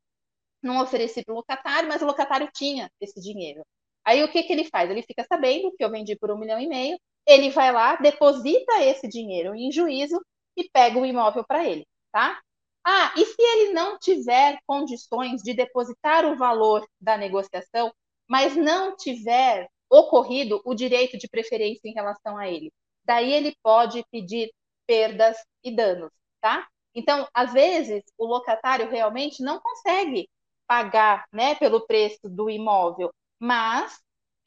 [0.62, 3.62] não ofereci para o locatário, mas o locatário tinha esse dinheiro.
[4.06, 4.90] Aí o que, que ele faz?
[4.90, 8.84] Ele fica sabendo que eu vendi por um milhão e meio, ele vai lá, deposita
[8.84, 10.20] esse dinheiro em juízo
[10.58, 12.42] e pega o imóvel para ele, tá?
[12.86, 17.94] Ah, e se ele não tiver condições de depositar o valor da negociação,
[18.28, 22.72] mas não tiver ocorrido o direito de preferência em relação a ele?
[23.06, 24.52] Daí ele pode pedir
[24.86, 26.12] perdas e danos,
[26.42, 26.68] tá?
[26.96, 30.30] Então, às vezes, o locatário realmente não consegue
[30.68, 33.94] pagar, né, pelo preço do imóvel, mas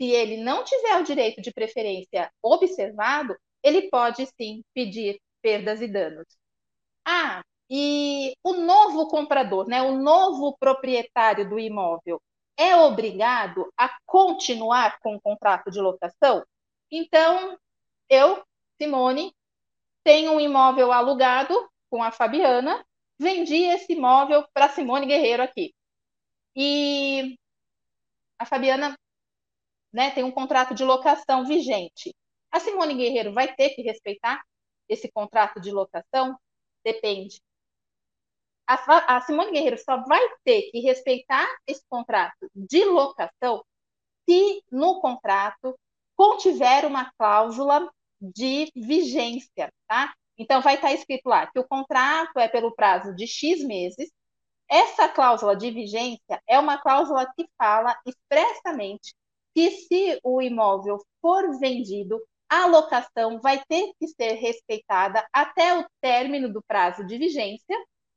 [0.00, 5.88] se ele não tiver o direito de preferência observado, ele pode sim pedir perdas e
[5.88, 6.26] danos.
[7.04, 12.22] Ah, e o novo comprador, né, o novo proprietário do imóvel,
[12.56, 16.44] é obrigado a continuar com o contrato de locação?
[16.90, 17.58] Então,
[18.08, 18.42] eu,
[18.80, 19.34] Simone,
[20.04, 21.54] tenho um imóvel alugado
[21.90, 22.84] com a Fabiana,
[23.18, 25.74] vendi esse imóvel para Simone Guerreiro aqui.
[26.54, 27.36] E
[28.38, 28.96] a Fabiana
[29.92, 32.14] né, tem um contrato de locação vigente.
[32.50, 34.42] A Simone Guerreiro vai ter que respeitar
[34.88, 36.38] esse contrato de locação?
[36.84, 37.40] Depende
[38.66, 43.62] a, a Simone Guerreiro só vai ter que respeitar esse contrato de locação
[44.28, 45.78] se no contrato
[46.16, 47.88] contiver uma cláusula
[48.20, 50.12] de vigência, tá?
[50.38, 54.10] Então vai estar escrito lá que o contrato é pelo prazo de X meses.
[54.68, 59.14] Essa cláusula de vigência é uma cláusula que fala expressamente
[59.54, 65.86] que se o imóvel for vendido, a locação vai ter que ser respeitada até o
[66.00, 67.76] término do prazo de vigência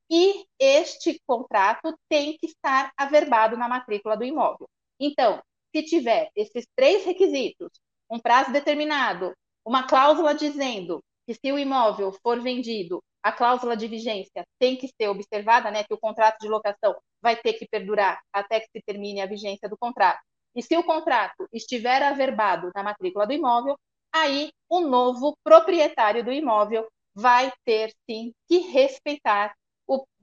[0.10, 4.68] e este contrato tem que estar averbado na matrícula do imóvel.
[4.99, 5.41] Então,
[5.76, 7.70] se tiver esses três requisitos,
[8.10, 9.34] um prazo determinado,
[9.64, 14.88] uma cláusula dizendo que se o imóvel for vendido, a cláusula de vigência tem que
[14.88, 18.82] ser observada, né, que o contrato de locação vai ter que perdurar até que se
[18.84, 20.20] termine a vigência do contrato.
[20.55, 23.78] E se o contrato estiver averbado na matrícula do imóvel,
[24.12, 29.53] aí o novo proprietário do imóvel vai ter sim que respeitar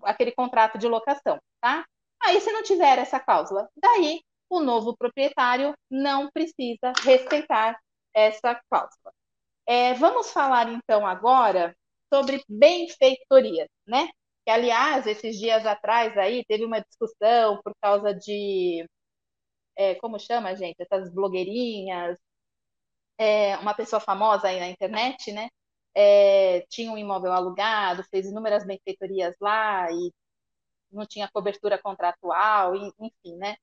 [0.03, 1.85] aquele contrato de locação, tá?
[2.23, 7.79] Aí, se não tiver essa cláusula, daí o novo proprietário não precisa respeitar
[8.15, 9.13] essa cláusula.
[9.67, 11.77] É, vamos falar então agora
[12.13, 14.09] sobre benfeitorias, né?
[14.45, 18.87] Que, aliás, esses dias atrás aí teve uma discussão por causa de.
[19.77, 20.77] É, como chama, gente?
[20.81, 22.19] Essas blogueirinhas.
[23.19, 25.49] É, uma pessoa famosa aí na internet, né?
[25.99, 30.13] É, tinha um imóvel alugado, fez inúmeras benfeitorias lá e
[30.93, 33.57] não tinha cobertura contratual, enfim, né?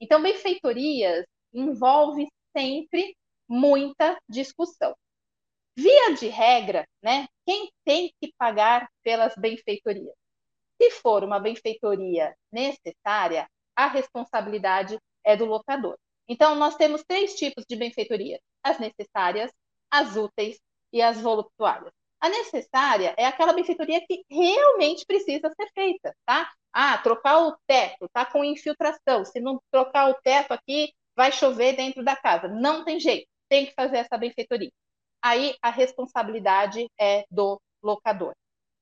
[0.00, 3.16] Então, benfeitorias envolve sempre
[3.48, 4.94] muita discussão.
[5.76, 10.14] Via de regra, né, quem tem que pagar pelas benfeitorias?
[10.80, 15.98] Se for uma benfeitoria necessária, a responsabilidade é do locador.
[16.28, 19.50] Então, nós temos três tipos de benfeitorias: as necessárias,
[19.90, 20.60] as úteis
[20.92, 21.92] e as voluptuárias.
[22.20, 26.50] A necessária é aquela benfeitoria que realmente precisa ser feita, tá?
[26.72, 29.24] Ah, trocar o teto, tá com infiltração.
[29.24, 32.48] Se não trocar o teto aqui, vai chover dentro da casa.
[32.48, 34.70] Não tem jeito, tem que fazer essa benfeitoria.
[35.22, 38.34] Aí a responsabilidade é do locador.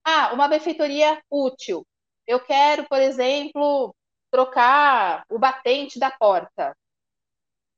[0.04, 1.86] Ah, uma benfeitoria útil.
[2.26, 3.94] Eu quero, por exemplo,
[4.30, 6.76] trocar o batente da porta.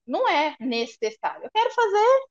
[0.07, 1.45] Não é necessário.
[1.45, 2.27] Eu quero fazer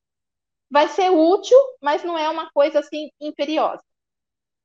[0.69, 3.83] vai ser útil, mas não é uma coisa assim imperiosa.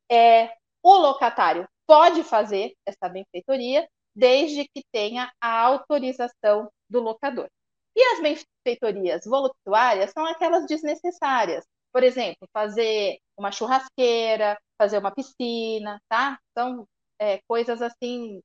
[0.09, 7.49] É, o locatário pode fazer essa benfeitoria desde que tenha a autorização do locador.
[7.95, 11.65] E as benfeitorias voluptuárias são aquelas desnecessárias.
[11.91, 16.39] Por exemplo, fazer uma churrasqueira, fazer uma piscina, tá?
[16.53, 16.87] São
[17.19, 18.41] é, coisas assim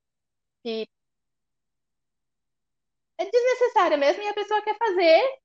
[0.62, 0.86] que
[3.18, 5.38] é desnecessária mesmo e a pessoa quer fazer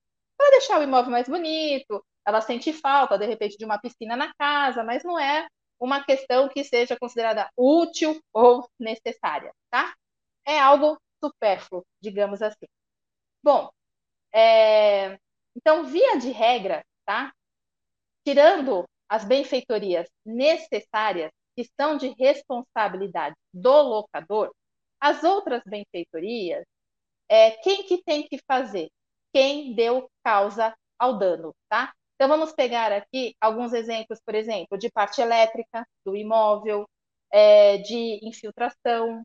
[0.46, 4.32] para deixar o imóvel mais bonito, ela sente falta, de repente, de uma piscina na
[4.36, 5.48] casa, mas não é
[5.80, 9.94] uma questão que seja considerada útil ou necessária, tá?
[10.46, 12.68] É algo supérfluo, digamos assim.
[13.44, 13.70] Bom,
[14.34, 15.18] é...
[15.56, 17.34] então, via de regra, tá?
[18.24, 24.54] Tirando as benfeitorias necessárias, que são de responsabilidade do locador,
[25.00, 26.66] as outras benfeitorias,
[27.30, 28.90] é, quem que tem que fazer?
[29.36, 31.94] Quem deu causa ao dano, tá?
[32.16, 36.88] Então, vamos pegar aqui alguns exemplos, por exemplo, de parte elétrica do imóvel,
[37.30, 39.24] é, de infiltração,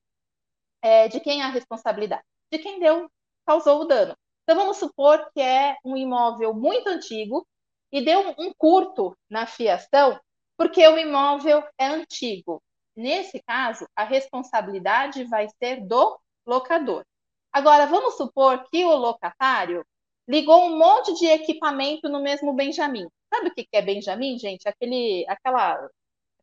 [0.82, 2.24] é, de quem é a responsabilidade?
[2.52, 3.08] De quem deu,
[3.46, 4.16] causou o dano.
[4.42, 7.46] Então, vamos supor que é um imóvel muito antigo
[7.92, 10.18] e deu um, um curto na fiação,
[10.56, 12.61] porque o imóvel é antigo.
[12.96, 17.04] Nesse caso, a responsabilidade vai ser do locador.
[17.52, 19.86] Agora, vamos supor que o locatário
[20.28, 23.06] ligou um monte de equipamento no mesmo Benjamin.
[23.32, 24.68] Sabe o que é Benjamin, gente?
[24.68, 25.74] Aquele, aquela,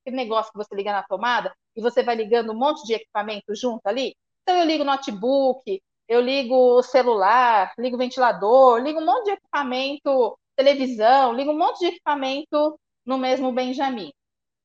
[0.01, 3.55] aquele negócio que você liga na tomada e você vai ligando um monte de equipamento
[3.55, 4.15] junto ali.
[4.43, 11.34] Então eu ligo notebook, eu ligo celular, ligo ventilador, ligo um monte de equipamento, televisão,
[11.34, 14.11] ligo um monte de equipamento no mesmo Benjamin.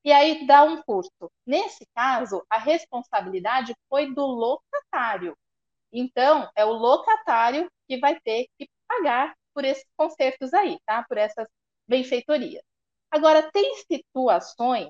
[0.05, 1.31] E aí dá um custo.
[1.45, 5.37] Nesse caso, a responsabilidade foi do locatário.
[5.91, 11.03] Então, é o locatário que vai ter que pagar por esses consertos aí, tá?
[11.07, 11.47] Por essas
[11.87, 12.63] benfeitorias.
[13.11, 14.89] Agora, tem situações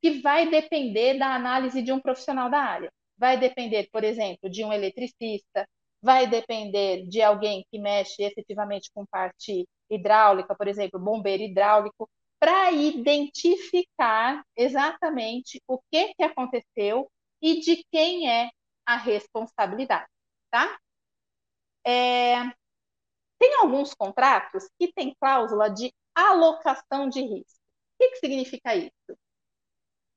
[0.00, 2.92] que vai depender da análise de um profissional da área.
[3.18, 5.66] Vai depender, por exemplo, de um eletricista,
[6.02, 12.08] vai depender de alguém que mexe efetivamente com parte hidráulica, por exemplo, bombeiro hidráulico,
[12.38, 17.10] para identificar exatamente o que, que aconteceu
[17.40, 18.50] e de quem é
[18.84, 20.06] a responsabilidade,
[20.50, 20.78] tá?
[21.84, 22.52] É,
[23.38, 27.60] tem alguns contratos que têm cláusula de alocação de risco.
[27.94, 29.18] O que, que significa isso?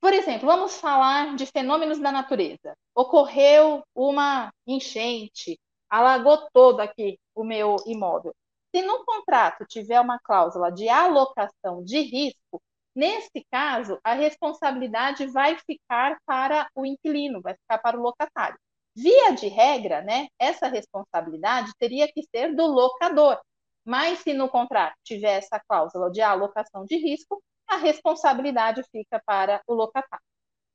[0.00, 2.74] Por exemplo, vamos falar de fenômenos da natureza.
[2.94, 5.58] Ocorreu uma enchente,
[5.90, 8.34] alagou todo aqui o meu imóvel.
[8.74, 12.62] Se no contrato tiver uma cláusula de alocação de risco,
[12.94, 18.58] nesse caso, a responsabilidade vai ficar para o inquilino, vai ficar para o locatário.
[18.94, 23.40] Via de regra, né, essa responsabilidade teria que ser do locador.
[23.84, 29.62] Mas se no contrato tiver essa cláusula de alocação de risco, a responsabilidade fica para
[29.66, 30.24] o locatário.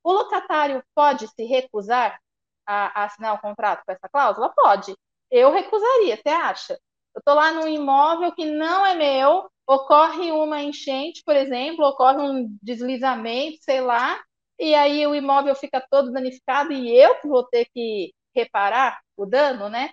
[0.04, 2.20] O locatário pode se recusar
[2.66, 4.54] a, a assinar o contrato com essa cláusula?
[4.56, 4.96] Pode.
[5.30, 6.74] Eu recusaria, você acha?
[7.14, 12.18] Eu estou lá num imóvel que não é meu, ocorre uma enchente, por exemplo, ocorre
[12.18, 14.22] um deslizamento, sei lá,
[14.60, 19.26] e aí o imóvel fica todo danificado e eu que vou ter que reparar o
[19.26, 19.92] dano, né?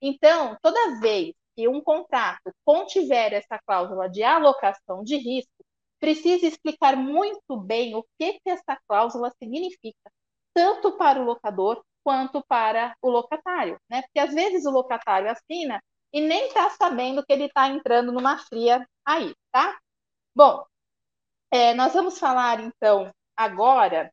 [0.00, 5.64] Então, toda vez que um contrato contiver essa cláusula de alocação de risco,
[6.00, 10.10] precisa explicar muito bem o que, que essa cláusula significa,
[10.52, 14.02] tanto para o locador quanto para o locatário, né?
[14.02, 18.38] Porque às vezes o locatário assina e nem está sabendo que ele está entrando numa
[18.38, 19.78] fria aí, tá?
[20.36, 20.64] Bom,
[21.50, 24.10] é, nós vamos falar então agora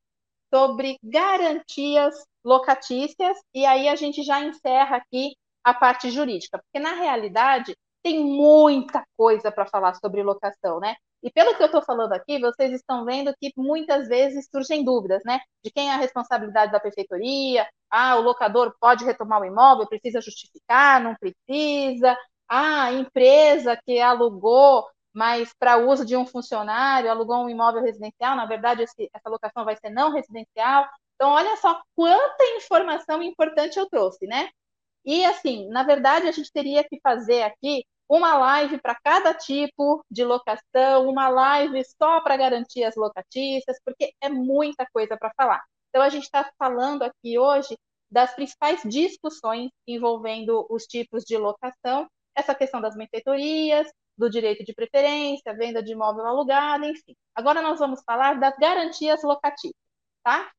[0.53, 6.93] sobre garantias locatícias e aí a gente já encerra aqui a parte jurídica, porque na
[6.93, 10.95] realidade tem muita coisa para falar sobre locação, né?
[11.23, 15.21] E pelo que eu estou falando aqui, vocês estão vendo que muitas vezes surgem dúvidas,
[15.23, 15.39] né?
[15.63, 17.21] De quem é a responsabilidade da prefeitura,
[17.91, 22.17] ah, o locador pode retomar o imóvel, precisa justificar, não precisa,
[22.49, 24.83] ah, a empresa que alugou
[25.13, 29.65] mas para uso de um funcionário, alugou um imóvel residencial, na verdade, esse, essa locação
[29.65, 30.87] vai ser não residencial.
[31.15, 34.49] Então, olha só quanta informação importante eu trouxe, né?
[35.05, 40.03] E, assim, na verdade, a gente teria que fazer aqui uma live para cada tipo
[40.11, 45.63] de locação, uma live só para garantias locatícias, porque é muita coisa para falar.
[45.89, 47.77] Então, a gente está falando aqui hoje
[48.11, 53.87] das principais discussões envolvendo os tipos de locação, essa questão das benfeitorias,
[54.17, 57.15] do direito de preferência, venda de imóvel alugado, enfim.
[57.35, 59.75] Agora nós vamos falar das garantias locativas,
[60.23, 60.51] tá?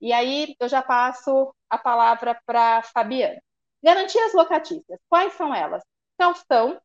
[0.00, 3.40] E aí eu já passo a palavra para Fabiana.
[3.82, 5.82] Garantias locatícias, quais são elas?
[6.18, 6.80] Calção,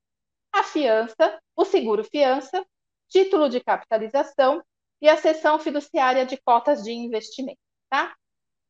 [0.52, 2.66] a fiança, o seguro fiança,
[3.10, 4.64] título de capitalização
[5.02, 7.60] e a cessão fiduciária de cotas de investimento,
[7.90, 8.16] tá?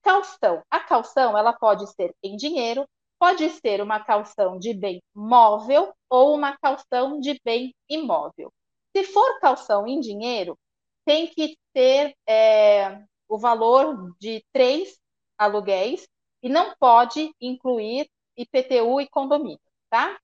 [0.01, 0.64] Calção.
[0.70, 2.88] A calção, ela pode ser em dinheiro,
[3.24, 8.51] pode ser uma calção de bem móvel ou uma calção de bem imóvel.
[8.93, 10.59] Se for calção em dinheiro,
[11.05, 14.99] tem que ter é, o valor de três
[15.38, 16.05] aluguéis
[16.41, 20.19] e não pode incluir IPTU e condomínio, tá?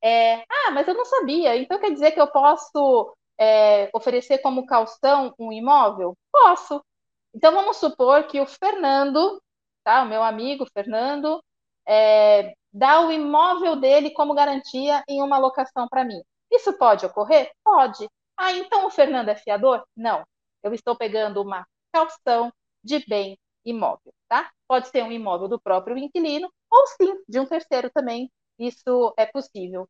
[0.00, 1.56] É, ah, mas eu não sabia.
[1.56, 6.16] Então quer dizer que eu posso é, oferecer como calção um imóvel?
[6.30, 6.80] Posso.
[7.34, 9.42] Então vamos supor que o Fernando,
[9.82, 10.04] tá?
[10.04, 11.42] O meu amigo Fernando,
[11.86, 16.20] é, dá o imóvel dele como garantia em uma locação para mim.
[16.50, 17.50] Isso pode ocorrer?
[17.64, 18.08] Pode.
[18.36, 19.84] Ah, então o Fernando é fiador?
[19.96, 20.24] Não.
[20.62, 24.50] Eu estou pegando uma calção de bem imóvel, tá?
[24.68, 28.30] Pode ser um imóvel do próprio inquilino ou sim de um terceiro também.
[28.58, 29.88] Isso é possível.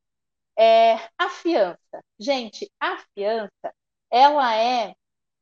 [0.58, 2.02] É, a fiança.
[2.18, 3.74] Gente, a fiança,
[4.10, 4.94] ela é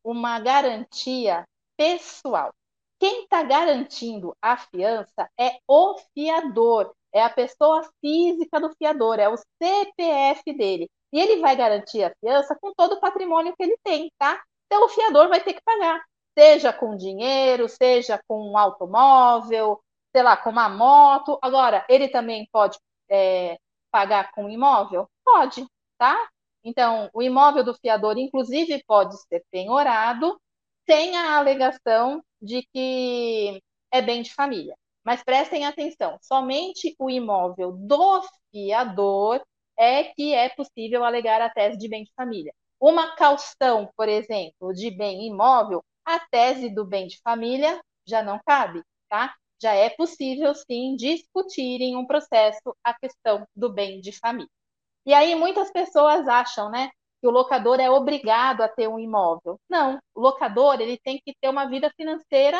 [0.05, 1.45] uma garantia
[1.77, 2.53] pessoal.
[2.99, 9.29] Quem está garantindo a fiança é o fiador, é a pessoa física do fiador, é
[9.29, 10.91] o CPF dele.
[11.13, 14.43] E ele vai garantir a fiança com todo o patrimônio que ele tem, tá?
[14.67, 16.03] Então o fiador vai ter que pagar,
[16.37, 19.81] seja com dinheiro, seja com um automóvel,
[20.15, 21.39] sei lá, com uma moto.
[21.43, 22.79] Agora, ele também pode
[23.09, 23.59] é,
[23.91, 25.09] pagar com imóvel?
[25.25, 25.67] Pode,
[25.99, 26.17] tá?
[26.65, 30.41] Então, o imóvel do fiador, inclusive, pode ser penhorado
[30.87, 33.63] sem a alegação de que
[33.93, 34.77] é bem de família.
[35.05, 39.43] Mas prestem atenção, somente o imóvel do fiador
[39.79, 42.55] é que é possível alegar a tese de bem de família.
[42.81, 48.41] Uma caução, por exemplo, de bem imóvel, a tese do bem de família já não
[48.47, 49.35] cabe, tá?
[49.61, 54.51] Já é possível, sim, discutir em um processo a questão do bem de família.
[55.07, 56.91] E aí muitas pessoas acham, né,
[57.25, 59.59] que o locador é obrigado a ter um imóvel.
[59.67, 62.59] Não, o locador ele tem que ter uma vida financeira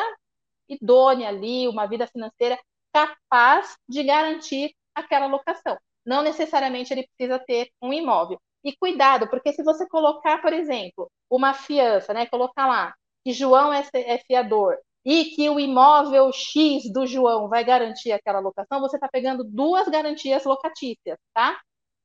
[0.67, 2.57] idônea ali, uma vida financeira
[2.91, 5.77] capaz de garantir aquela locação.
[6.03, 8.41] Não necessariamente ele precisa ter um imóvel.
[8.63, 12.91] E cuidado, porque se você colocar, por exemplo, uma fiança, né, colocar lá
[13.23, 18.39] que João é, é fiador e que o imóvel X do João vai garantir aquela
[18.39, 21.61] locação, você está pegando duas garantias locatícias, tá?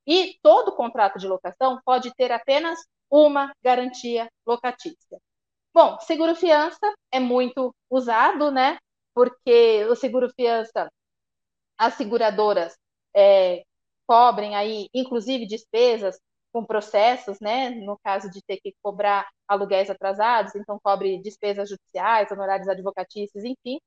[0.07, 2.79] E todo contrato de locação pode ter apenas
[3.11, 5.19] uma garantia locatícia.
[5.75, 8.79] Bom, seguro fiança é muito usado, né?
[9.15, 10.91] Porque o seguro fiança,
[11.79, 12.77] as seguradoras
[13.15, 13.65] é,
[14.07, 16.19] cobrem aí, inclusive, despesas
[16.53, 17.71] com processos, né?
[17.71, 23.79] No caso de ter que cobrar aluguéis atrasados, então cobre despesas judiciais, honorários advocatícios, enfim.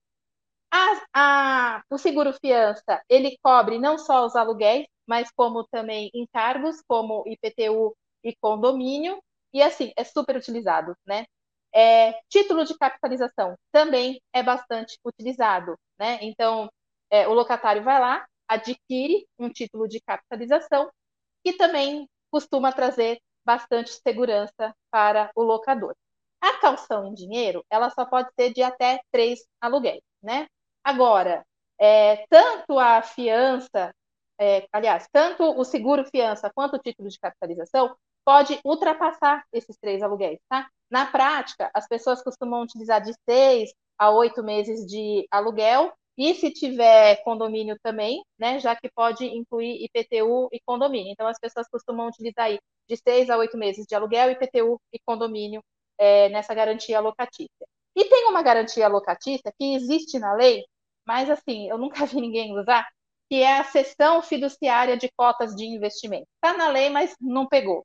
[0.72, 6.82] A, a, o seguro fiança, ele cobre não só os aluguéis, mas como também encargos,
[6.88, 9.22] como IPTU e condomínio,
[9.54, 11.26] e assim, é super utilizado, né?
[11.76, 16.20] É, título de capitalização também é bastante utilizado, né?
[16.22, 16.70] Então,
[17.10, 20.90] é, o locatário vai lá, adquire um título de capitalização
[21.44, 25.96] que também costuma trazer bastante segurança para o locador.
[26.42, 30.48] A calção em dinheiro, ela só pode ser de até três aluguéis, né?
[30.84, 31.46] Agora,
[31.80, 33.94] é, tanto a fiança,
[34.44, 40.02] é, aliás, tanto o seguro fiança quanto o título de capitalização pode ultrapassar esses três
[40.02, 40.70] aluguéis, tá?
[40.90, 46.52] Na prática, as pessoas costumam utilizar de seis a oito meses de aluguel, e se
[46.52, 51.12] tiver condomínio também, né, já que pode incluir IPTU e condomínio.
[51.12, 55.00] Então, as pessoas costumam utilizar aí de seis a oito meses de aluguel, IPTU e
[55.06, 55.64] condomínio
[55.98, 57.66] é, nessa garantia locatícia.
[57.96, 60.64] E tem uma garantia locatícia que existe na lei,
[61.06, 62.88] mas assim, eu nunca vi ninguém usar,
[63.34, 66.28] que é a cessão fiduciária de cotas de investimento.
[66.36, 67.84] Está na lei, mas não pegou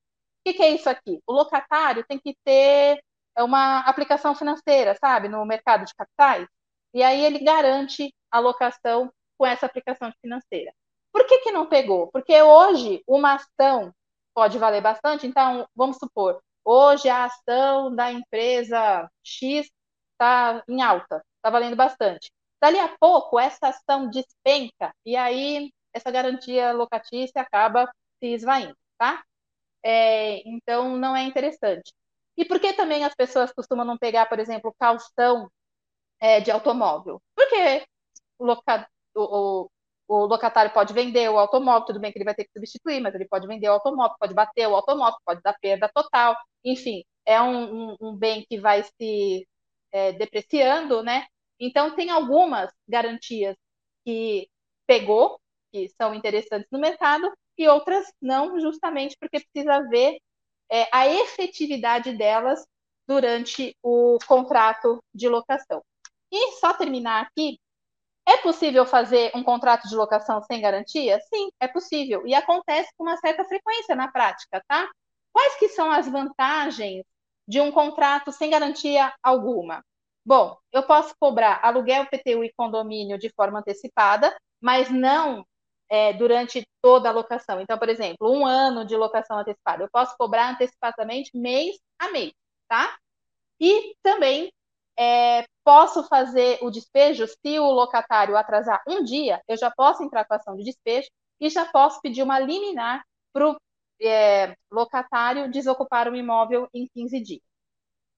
[0.53, 1.21] que, que é isso aqui?
[1.27, 3.03] O locatário tem que ter
[3.39, 6.47] uma aplicação financeira, sabe, no mercado de capitais,
[6.95, 10.73] e aí ele garante a locação com essa aplicação financeira.
[11.13, 12.09] Por que, que não pegou?
[12.13, 13.93] Porque hoje uma ação
[14.35, 19.69] pode valer bastante, então vamos supor, hoje a ação da empresa X
[20.13, 22.31] está em alta, está valendo bastante.
[22.61, 27.91] Dali a pouco essa ação despenca e aí essa garantia locatícia acaba
[28.21, 29.23] se esvaindo, tá?
[29.83, 31.93] é, então não é interessante.
[32.37, 35.51] E por que também as pessoas costumam não pegar, por exemplo, calção
[36.21, 37.23] é, de automóvel?
[37.35, 37.87] Porque
[38.39, 39.71] o, loca, o, o,
[40.09, 43.15] o, locatário pode vender o automóvel, tudo bem que ele vai ter que substituir, mas
[43.15, 47.41] ele pode vender o automóvel, pode bater o automóvel, pode dar perda total, enfim, é
[47.43, 49.49] um, um, um bem que vai se
[49.93, 51.27] é, depreciando, né?
[51.61, 53.57] Então tem algumas garantias
[54.05, 54.49] que
[54.87, 55.41] pegou,
[55.73, 60.19] que são interessantes no mercado, e outras não, justamente porque precisa ver
[60.71, 62.65] é, a efetividade delas
[63.07, 65.83] durante o contrato de locação.
[66.31, 67.59] E só terminar aqui,
[68.27, 71.19] é possível fazer um contrato de locação sem garantia?
[71.33, 72.27] Sim, é possível.
[72.27, 74.89] E acontece com uma certa frequência na prática, tá?
[75.33, 77.05] Quais que são as vantagens
[77.47, 79.83] de um contrato sem garantia alguma?
[80.25, 85.45] Bom, eu posso cobrar aluguel, PTU e condomínio de forma antecipada, mas não
[85.89, 87.61] é, durante toda a locação.
[87.61, 92.33] Então, por exemplo, um ano de locação antecipada, eu posso cobrar antecipadamente mês a mês,
[92.69, 92.99] tá?
[93.61, 94.53] E também
[94.99, 100.25] é, posso fazer o despejo se o locatário atrasar um dia, eu já posso entrar
[100.27, 101.09] com a ação de despejo
[101.41, 103.57] e já posso pedir uma liminar para o
[104.03, 107.48] é, locatário desocupar o imóvel em 15 dias.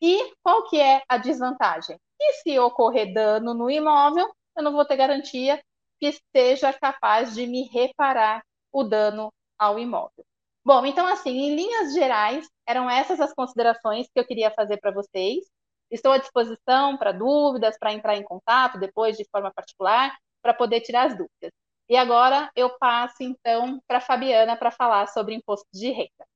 [0.01, 1.98] E qual que é a desvantagem?
[2.18, 5.62] E se ocorrer dano no imóvel, eu não vou ter garantia
[5.98, 8.42] que seja capaz de me reparar
[8.72, 10.24] o dano ao imóvel.
[10.64, 14.90] Bom, então, assim, em linhas gerais, eram essas as considerações que eu queria fazer para
[14.90, 15.44] vocês.
[15.90, 20.80] Estou à disposição para dúvidas, para entrar em contato depois de forma particular, para poder
[20.82, 21.51] tirar as dúvidas.
[21.88, 26.26] E agora eu passo, então, para a Fabiana para falar sobre imposto de renda.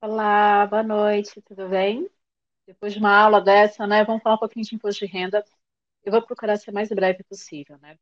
[0.00, 2.08] Olá, boa noite, tudo bem?
[2.66, 5.44] depois de uma aula dessa, né, vamos falar um pouquinho de imposto de renda.
[6.04, 7.98] Eu vou procurar ser mais breve possível, né?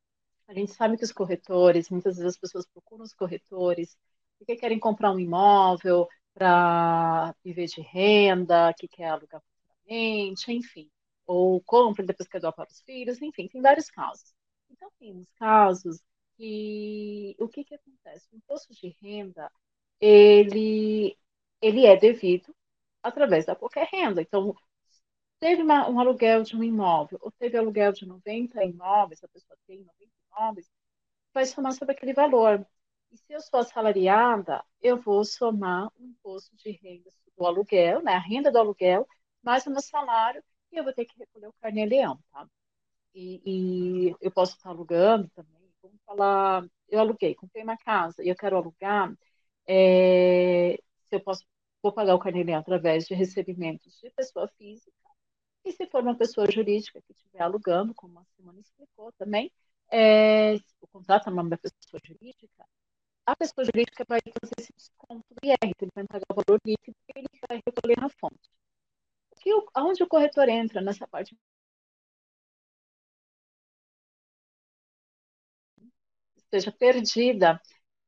[0.49, 3.97] A gente sabe que os corretores, muitas vezes as pessoas procuram os corretores
[4.39, 10.91] porque querem comprar um imóvel, para viver de renda, que quer alugar futuramente, enfim,
[11.27, 14.35] ou compra e depois quer doar para os filhos, enfim, tem vários casos.
[14.71, 16.01] Então, tem uns casos
[16.39, 18.29] que o que, que acontece?
[18.33, 19.51] O imposto de renda
[20.01, 21.17] ele,
[21.65, 22.55] ele é devido
[23.03, 24.23] através da qualquer renda.
[24.23, 24.55] Então,
[25.41, 29.57] teve uma, um aluguel de um imóvel, ou teve aluguel de 90 imóveis, a pessoa
[29.67, 30.71] tem 90 imóveis,
[31.33, 32.67] vai somar sobre aquele valor.
[33.13, 38.15] E se eu sou assalariada, eu vou somar o imposto de renda do aluguel, né,
[38.15, 39.07] a renda do aluguel,
[39.43, 40.43] mais o meu salário,
[40.73, 42.47] e eu vou ter que recolher o carnê-leão, tá?
[43.15, 43.43] E,
[44.11, 45.71] e, eu posso estar alugando também.
[45.83, 49.13] Vamos falar, eu aluguei, comprei uma casa e eu quero alugar,
[49.67, 51.45] é, se eu posso,
[51.85, 54.93] vou pagar o carnê-leão através de recebimentos de pessoa física,
[55.65, 59.53] e se for uma pessoa jurídica que estiver alugando, como a Simone explicou também,
[59.93, 62.67] é, o contrato é nome da pessoa jurídica,
[63.27, 66.97] a pessoa jurídica vai fazer esse desconto do IR, ele vai pagar o valor líquido
[67.09, 68.51] e ele vai recolher na fonte.
[69.41, 71.37] Que, onde o corretor entra nessa parte
[76.37, 77.61] esteja perdida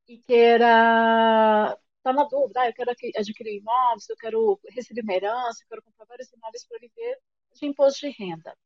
[0.08, 5.64] e queira está na dúvida, ah, eu quero adquirir imóveis, eu quero receber uma herança,
[5.64, 7.18] eu quero comprar vários imóveis para viver
[7.54, 8.56] de imposto de renda.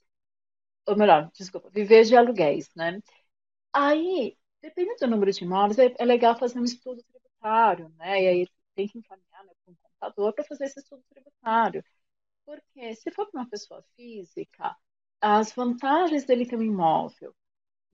[0.86, 3.00] Ou melhor, desculpa, viver de aluguéis, né?
[3.72, 8.22] Aí, dependendo do número de imóveis, é, é legal fazer um estudo tributário, né?
[8.22, 11.84] E aí tem que encaminhar né, para um contador para fazer esse estudo tributário.
[12.44, 14.76] Porque se for para uma pessoa física,
[15.20, 17.34] as vantagens dele ter um imóvel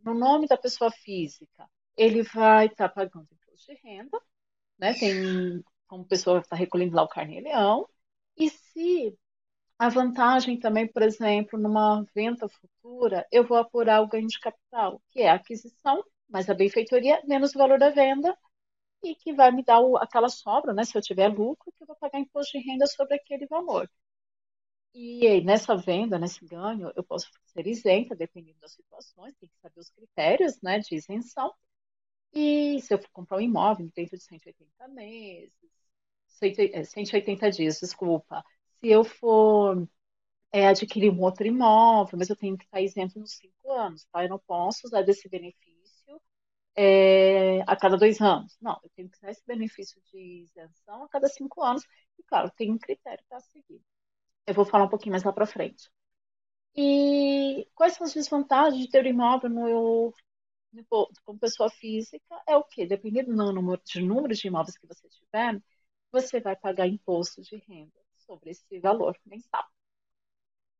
[0.00, 4.20] no nome da pessoa física, ele vai estar tá pagando imposto de renda,
[4.78, 4.94] né?
[4.94, 7.88] Tem como pessoa está recolhendo lá o carnê-leão.
[8.36, 9.18] E se
[9.78, 15.02] a vantagem também, por exemplo, numa venda futura, eu vou apurar o ganho de capital,
[15.10, 18.36] que é a aquisição, mais a benfeitoria, menos o valor da venda,
[19.02, 20.84] e que vai me dar o, aquela sobra, né?
[20.84, 23.88] Se eu tiver lucro, que eu vou pagar imposto de renda sobre aquele valor.
[24.94, 29.58] E aí, nessa venda, nesse ganho, eu posso ser isenta, dependendo das situações, tem que
[29.60, 31.52] saber os critérios né, de isenção.
[32.36, 35.52] E se eu for comprar um imóvel dentro de 180 meses,
[36.26, 38.44] 180 é, dias, desculpa,
[38.78, 39.88] se eu for
[40.52, 44.24] é, adquirir um outro imóvel, mas eu tenho que estar isento nos cinco anos, tá?
[44.24, 46.20] Eu não posso usar desse benefício
[46.76, 48.56] é, a cada dois anos.
[48.60, 51.84] Não, eu tenho que usar esse benefício de isenção a cada cinco anos.
[52.18, 53.80] E, claro, tem um critério para seguir.
[54.46, 55.90] Eu vou falar um pouquinho mais lá para frente.
[56.76, 60.14] E quais são as desvantagens de ter um imóvel no, no,
[61.24, 62.42] como pessoa física?
[62.46, 62.86] É o quê?
[62.86, 64.00] Dependendo do número de,
[64.40, 65.62] de imóveis que você tiver,
[66.12, 69.64] você vai pagar imposto de renda sobre esse valor mensal.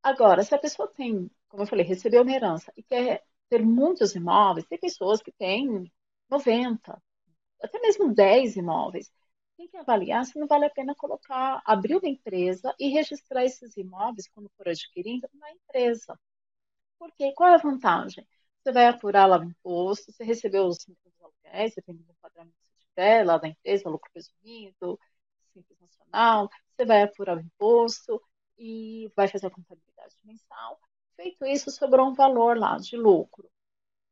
[0.03, 4.15] Agora, se a pessoa tem, como eu falei, recebeu uma herança e quer ter muitos
[4.15, 5.91] imóveis, tem pessoas que têm
[6.31, 7.03] 90,
[7.63, 9.13] até mesmo 10 imóveis.
[9.57, 13.77] Tem que avaliar se não vale a pena colocar, abrir uma empresa e registrar esses
[13.77, 16.19] imóveis, quando for adquirindo, na empresa.
[16.99, 18.27] Porque qual é a vantagem?
[18.67, 20.85] Você vai apurar lá o imposto, você recebeu os
[21.21, 24.99] aluguéis, dependendo do padrão que você tiver, lá da empresa, lucro presumido,
[25.53, 28.21] Simples Nacional, você vai apurar o imposto
[28.59, 30.81] e vai fazer a contabilidade mensal.
[31.15, 33.49] Feito isso, sobrou um valor lá de lucro.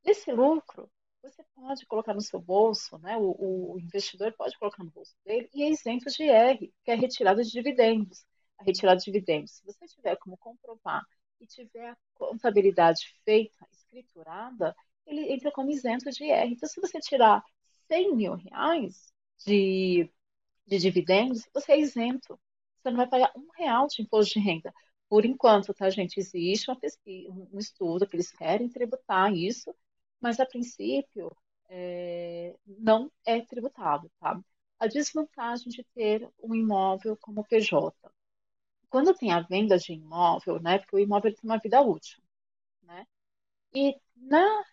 [0.04, 0.88] Esse lucro,
[1.20, 3.16] você pode colocar no seu bolso, né?
[3.16, 6.94] O, o, investidor pode colocar no bolso dele e é isento de IR, que é
[6.94, 8.24] retirada de dividendos.
[8.56, 11.04] A retirada de dividendos, se você tiver como comprovar
[11.44, 14.74] e tiver a contabilidade feita, escriturada,
[15.06, 16.52] ele entra como isento de IR.
[16.52, 17.42] Então, se você tirar
[17.88, 19.12] 100 mil reais
[19.46, 20.10] de
[20.66, 22.38] de dividendos, você é isento.
[22.82, 24.72] Você não vai pagar um real de imposto de renda.
[25.08, 26.18] Por enquanto, tá, gente?
[26.18, 29.74] Existe uma pesquisa, um estudo que eles querem tributar isso,
[30.20, 31.34] mas a princípio
[31.68, 34.40] é, não é tributado, tá?
[34.78, 37.94] A desvantagem de ter um imóvel como PJ.
[38.90, 40.78] Quando tem a venda de imóvel, né?
[40.78, 42.22] Porque o imóvel tem uma vida útil,
[42.82, 43.06] né?
[43.74, 44.64] E na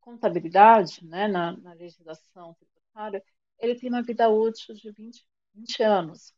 [0.00, 3.24] contabilidade, né, na, na legislação tributária,
[3.58, 6.34] ele tem uma vida útil de 20 20 anos.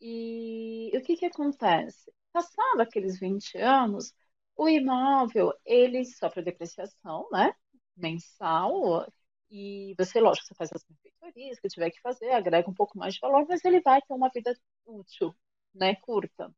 [0.00, 2.12] E o que, que acontece?
[2.32, 4.12] Passado aqueles 20 anos,
[4.56, 7.52] o imóvel ele sofre depreciação, né?
[7.96, 9.06] Mensal,
[9.50, 13.14] e você, lógico, você faz as benfeitorias que tiver que fazer, agrega um pouco mais
[13.14, 14.54] de valor, mas ele vai ter uma vida
[14.86, 15.34] útil,
[15.74, 15.96] né?
[15.96, 16.54] Curta.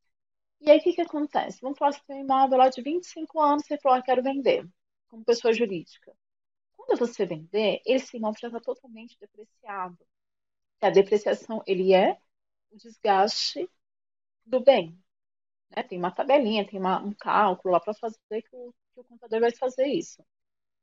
[0.61, 1.61] E aí o que, que acontece?
[1.63, 4.69] Vamos falar que tem um imóvel lá de 25 anos, você falou, ah, quero vender,
[5.09, 6.15] como pessoa jurídica.
[6.77, 9.99] Quando você vender, esse imóvel já está totalmente depreciado
[10.87, 12.19] a depreciação ele é
[12.71, 13.69] o desgaste
[14.45, 14.99] do bem.
[15.71, 15.83] Né?
[15.85, 19.41] Tem uma tabelinha, tem uma, um cálculo lá para fazer que o, que o contador
[19.41, 20.25] vai fazer isso.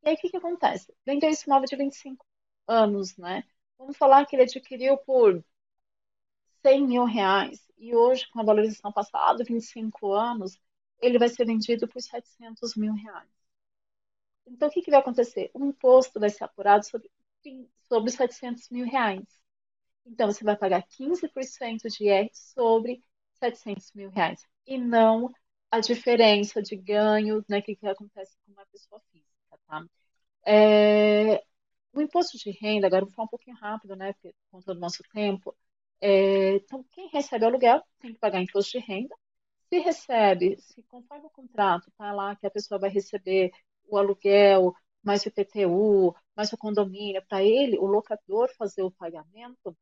[0.03, 0.93] E aí o que, que acontece?
[1.05, 2.25] Vendeu esse imóvel de 25
[2.67, 3.43] anos, né?
[3.77, 5.43] Vamos falar que ele adquiriu por
[6.61, 10.59] 100 mil reais e hoje, com a valorização passada, 25 anos,
[11.01, 13.29] ele vai ser vendido por 700 mil reais.
[14.45, 15.49] Então, o que, que vai acontecer?
[15.53, 17.09] O imposto vai ser apurado sobre,
[17.87, 19.25] sobre 700 mil reais.
[20.05, 23.03] Então, você vai pagar 15% de IR sobre
[23.35, 24.45] 700 mil reais.
[24.65, 25.31] E não
[25.71, 29.29] a diferença de ganho né, que, que acontece com uma pessoa física.
[29.67, 29.85] Tá?
[30.45, 31.43] É,
[31.93, 35.03] o imposto de renda, agora vou falar um pouquinho rápido, né, por conta do nosso
[35.13, 35.55] tempo.
[36.01, 39.15] É, então, quem recebe aluguel tem que pagar imposto de renda.
[39.69, 43.51] Se recebe, se conforme o contrato, tá lá que a pessoa vai receber
[43.87, 44.73] o aluguel,
[45.03, 49.75] mais o IPTU, mais o condomínio, para ele, o locador, fazer o pagamento,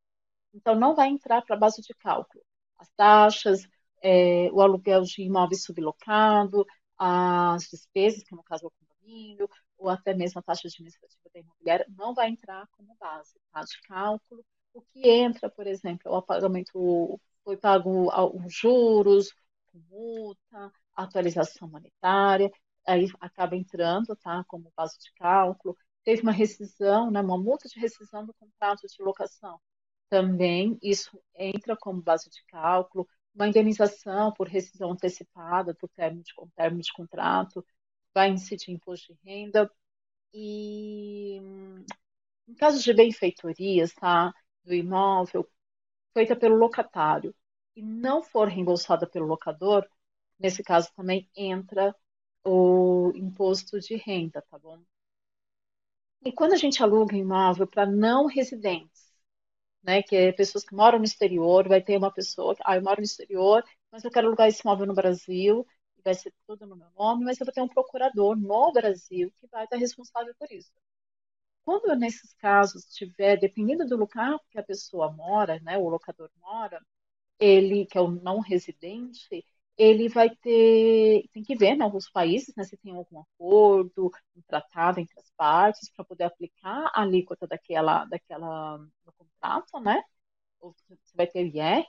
[0.53, 2.43] então não vai entrar para a base de cálculo.
[2.78, 3.68] As taxas,
[4.01, 6.65] é, o aluguel de imóvel sublocado,
[6.97, 11.39] as despesas, que no caso é o condomínio, ou até mesmo a taxa administrativa da
[11.39, 14.43] imobiliária, não vai entrar como base tá, de cálculo.
[14.74, 18.09] O que entra, por exemplo, é o pagamento, foi pago
[18.45, 19.34] os juros,
[19.89, 22.51] multa, atualização monetária,
[22.86, 25.78] aí acaba entrando, tá, como base de cálculo.
[26.03, 29.59] Teve uma rescisão, né, uma multa de rescisão do contrato de locação.
[30.09, 33.07] Também isso entra como base de cálculo.
[33.36, 37.65] Uma indenização por rescisão antecipada por término de, de contrato
[38.13, 39.70] vai incidir imposto de renda.
[40.34, 41.39] E
[42.47, 44.34] em caso de benfeitorias, tá,
[44.68, 45.47] do imóvel
[46.13, 47.36] feita pelo locatário
[47.76, 49.88] e não for reembolsada pelo locador,
[50.39, 51.95] nesse caso também entra
[52.45, 54.82] o imposto de renda, tá bom?
[56.24, 59.11] E quando a gente aluga imóvel para não residentes,
[59.84, 62.84] né, que é pessoas que moram no exterior, vai ter uma pessoa que, ah, eu
[62.84, 65.65] moro no exterior, mas eu quero alugar esse imóvel no Brasil,
[66.05, 69.47] vai ser tudo no meu nome, mas eu vou ter um procurador no Brasil que
[69.47, 70.72] vai estar responsável por isso.
[71.68, 76.82] Quando nesses casos tiver, dependendo do lugar que a pessoa mora, né, o locador mora,
[77.39, 79.45] ele que é o não residente,
[79.78, 84.41] ele vai ter, tem que ver né, alguns países, né, se tem algum acordo, um
[84.47, 90.01] tratado entre as partes para poder aplicar a alíquota daquela, daquela do contrato, né?
[90.61, 91.86] Ou você vai ter IR.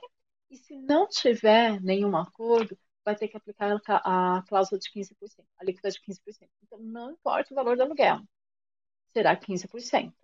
[0.49, 5.47] E se não tiver nenhum acordo, vai ter que aplicar a, a cláusula de 15%,
[5.59, 6.51] a alíquota de 15%.
[6.63, 8.19] Então, não importa o valor do aluguel,
[9.13, 10.15] será 15%.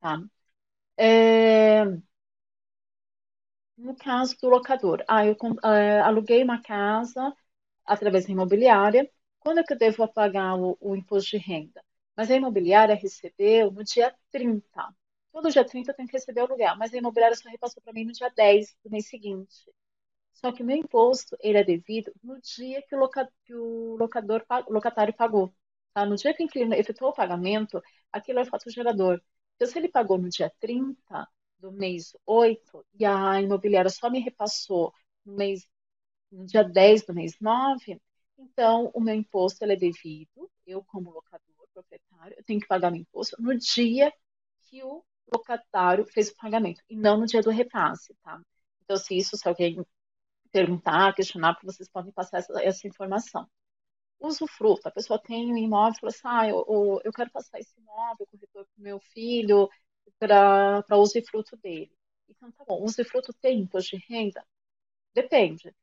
[0.00, 0.22] Tá?
[0.96, 1.84] É,
[3.76, 7.34] no caso do locador, ah, eu é, aluguei uma casa
[7.84, 9.10] através da imobiliária,
[9.40, 11.82] quando é que eu devo pagar o, o, imposto de renda?
[12.16, 14.94] Mas a imobiliária recebeu no dia 30.
[15.32, 17.92] Todo dia 30 eu tenho que receber o aluguel, mas a imobiliária só repassou para
[17.92, 19.70] mim no dia 10 do mês seguinte.
[20.32, 23.96] Só que o meu imposto ele é devido no dia que o, loca, que o
[23.96, 25.54] locador, o locatário pagou.
[25.94, 26.06] Tá?
[26.06, 29.20] No dia que o inquilino efetuou o pagamento, aquilo é fato gerador.
[29.56, 31.28] Então, se ele pagou no dia 30,
[31.58, 34.92] do mês 8 e a imobiliária só me repassou
[35.24, 35.66] no mês
[36.30, 38.00] no dia 10 do mês 9,
[38.38, 43.00] então o meu imposto é devido, eu como locador, proprietário, eu tenho que pagar meu
[43.00, 44.12] imposto no dia
[44.68, 48.40] que o locatário fez o pagamento e não no dia do repasse, tá?
[48.82, 49.84] Então se isso, se alguém
[50.52, 53.48] perguntar, questionar, vocês podem passar essa, essa informação.
[54.22, 57.78] Usufruto, a pessoa tem um imóvel e fala assim, ah, eu, eu quero passar esse
[57.80, 59.68] imóvel, corretor para o meu filho,
[60.18, 61.92] para usufruto dele.
[62.28, 64.44] Então, tá bom, usufruto tem imposto de renda?
[65.14, 65.74] Depende.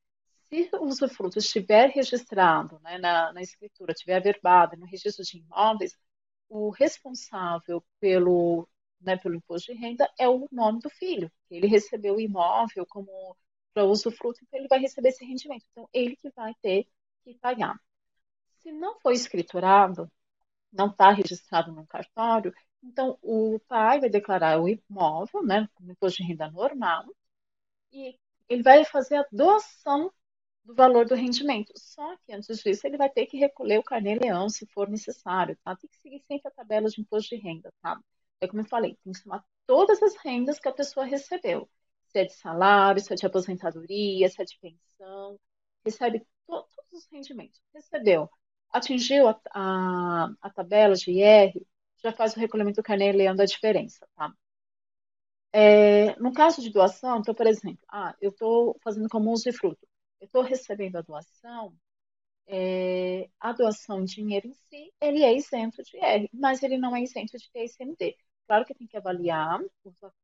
[0.49, 5.97] Se o usufruto estiver registrado né, na, na escritura, estiver averbado no registro de imóveis,
[6.49, 8.67] o responsável pelo,
[9.01, 11.31] né, pelo imposto de renda é o nome do filho.
[11.49, 13.37] Ele recebeu o imóvel como
[13.73, 15.65] para usufruto, então ele vai receber esse rendimento.
[15.71, 16.87] Então, ele que vai ter
[17.23, 17.79] que pagar.
[18.62, 20.12] Se não for escriturado,
[20.72, 22.53] não está registrado no cartório,
[22.84, 27.05] então, o pai vai declarar o imóvel, né, como imposto de renda normal,
[27.91, 30.12] e ele vai fazer a doação
[30.64, 31.74] do valor do rendimento.
[31.78, 35.76] Só que antes disso, ele vai ter que recolher o carnê-leão, se for necessário, tá?
[35.76, 37.99] Tem que seguir sempre a tabela de imposto de renda, tá?
[38.41, 41.70] É como eu falei, tem que somar todas as rendas que a pessoa recebeu.
[42.07, 45.39] Se é de salário, se é de aposentadoria, se é de pensão,
[45.86, 47.62] recebe to todos os rendimentos.
[47.74, 48.30] Recebeu,
[48.72, 51.53] atingiu a, a, a tabela de IR,
[52.03, 54.34] já faz o recolhimento do carnê lendo a diferença, tá?
[55.51, 59.88] É, no caso de doação, então, por exemplo, ah, eu estou fazendo como fruto.
[60.22, 61.74] Eu estou recebendo a doação,
[62.47, 67.03] é, a doação, dinheiro em si, ele é isento de R, mas ele não é
[67.03, 68.17] isento de TSMD.
[68.49, 69.61] Claro que tem que avaliar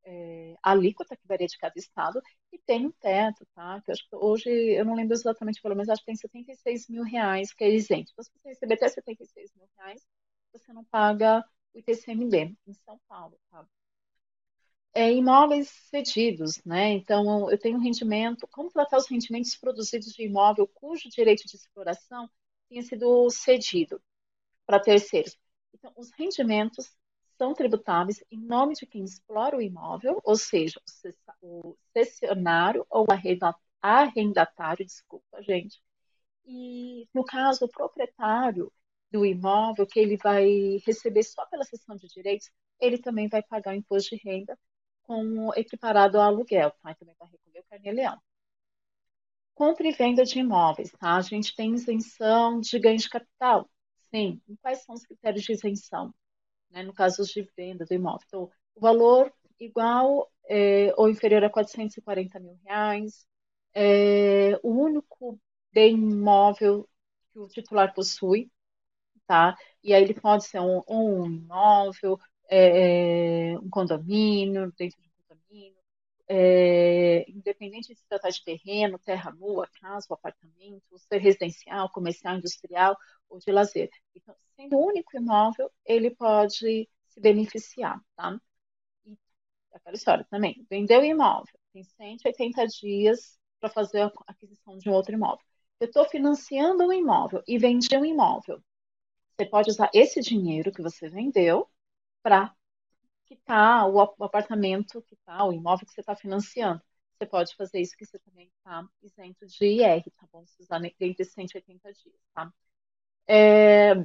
[0.03, 2.19] é, a alíquota que varia de cada estado
[2.51, 3.79] e tem um teto, tá?
[3.83, 6.89] Que eu acho que hoje, eu não lembro exatamente pelo menos, acho que tem 76
[6.89, 8.11] mil reais que é isento.
[8.11, 10.01] Então, se você receber até 76 mil reais,
[10.51, 11.45] você não paga
[11.75, 13.63] o ITCMD em São Paulo, tá?
[14.95, 16.93] é, imóveis cedidos, né?
[16.93, 22.27] Então, eu tenho rendimento, como tratar os rendimentos produzidos de imóvel cujo direito de exploração
[22.69, 24.01] tenha sido cedido
[24.65, 25.37] para terceiros.
[25.73, 26.91] Então, os rendimentos
[27.37, 30.79] são tributáveis em nome de quem explora o imóvel, ou seja,
[31.41, 33.05] o cessionário ou
[33.81, 35.81] arrendatário, desculpa, gente.
[36.45, 38.71] E, no caso, o proprietário
[39.11, 43.71] do imóvel, que ele vai receber só pela cessão de direitos, ele também vai pagar
[43.73, 44.57] o imposto de renda
[45.03, 46.93] com equiparado ao aluguel, tá?
[46.95, 48.19] Também vai recolher o carnê-leão.
[49.53, 51.15] Compra e venda de imóveis, tá?
[51.15, 53.69] A gente tem isenção de ganho de capital.
[54.13, 54.41] Sim.
[54.47, 56.13] E quais são os critérios de isenção?
[56.71, 56.83] Né?
[56.83, 58.21] No caso de venda do imóvel.
[58.27, 63.25] Então, o valor igual é, ou inferior a 440 mil reais,
[63.73, 65.39] é, o único
[65.71, 66.87] bem imóvel
[67.33, 68.51] que o titular possui,
[69.27, 69.55] tá?
[69.83, 74.97] E aí ele pode ser um, um imóvel, é, é, um condomínio, dentro
[76.27, 82.97] é, independente de se tratar de terreno, terra nua, casa, apartamento, ser residencial, comercial, industrial
[83.29, 83.89] ou de lazer.
[84.15, 88.39] Então, sendo o único imóvel, ele pode se beneficiar, tá?
[89.05, 89.17] E
[89.73, 94.93] aquela história também, vendeu o imóvel, tem 180 dias para fazer a aquisição de um
[94.93, 95.45] outro imóvel.
[95.79, 98.63] Eu estou financiando um imóvel e vendi um imóvel.
[99.37, 101.69] Você pode usar esse dinheiro que você vendeu
[102.23, 102.55] para
[103.25, 106.81] quitar o apartamento que tá, o imóvel que você está financiando.
[107.17, 110.43] Você pode fazer isso que você também está isento de IR, tá bom?
[110.59, 112.51] Usar dentro de 180 dias, tá?
[113.27, 113.95] É,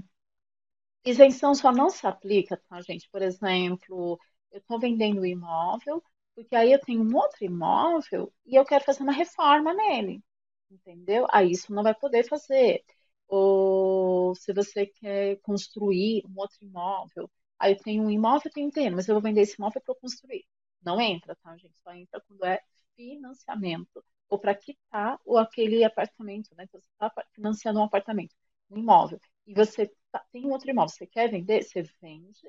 [1.04, 3.08] isenção só não se aplica, tá, gente?
[3.10, 4.18] Por exemplo,
[4.52, 6.02] eu estou vendendo o imóvel,
[6.34, 10.22] porque aí eu tenho um outro imóvel e eu quero fazer uma reforma nele,
[10.70, 11.26] entendeu?
[11.30, 12.82] Aí isso não vai poder fazer.
[13.28, 17.30] Ou se você quer construir um outro imóvel,
[17.61, 19.82] Aí eu tenho um imóvel, eu tenho um terreno, mas eu vou vender esse imóvel
[19.82, 20.46] para construir.
[20.82, 21.74] Não entra, tá, gente?
[21.84, 22.61] Só entra quando é
[22.96, 26.64] financiamento ou para quitar ou aquele apartamento, né?
[26.64, 28.34] Então, você está financiando um apartamento,
[28.70, 32.40] um imóvel, e você tá, tem um outro imóvel, você quer vender, você vende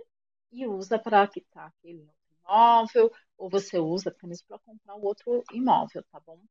[0.51, 2.07] e usa para quitar aquele
[2.43, 6.41] imóvel, ou você usa apenas para comprar outro imóvel, tá bom?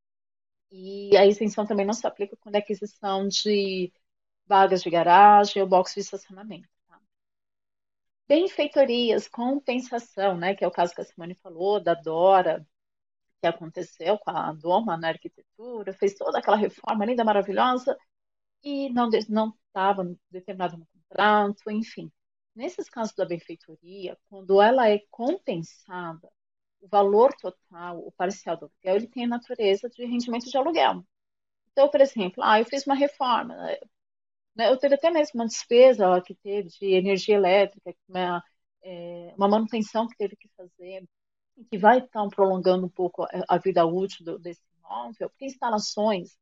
[0.71, 3.93] E a isenção também não se aplica quando é aquisição de
[4.47, 6.69] vagas de garagem ou box de estacionamento
[8.31, 12.65] benfeitorias, compensação, né, que é o caso que a Simone falou, da Dora,
[13.41, 17.99] que aconteceu com a Doma na arquitetura, fez toda aquela reforma linda, maravilhosa,
[18.63, 22.13] e não não estava determinado no contrato, enfim.
[22.55, 26.31] Nesses casos da benfeitoria, quando ela é compensada,
[26.81, 31.05] o valor total, o parcial do aluguel, ele tem a natureza de rendimento de aluguel.
[31.73, 33.57] Então, por exemplo, ah, eu fiz uma reforma,
[34.61, 34.69] né?
[34.71, 38.45] Eu teve até mesmo uma despesa que teve de energia elétrica, uma,
[38.83, 41.09] é, uma manutenção que teve que fazer,
[41.71, 46.37] que vai estar prolongando um pouco a, vida útil do, desse imóvel, porque instalações,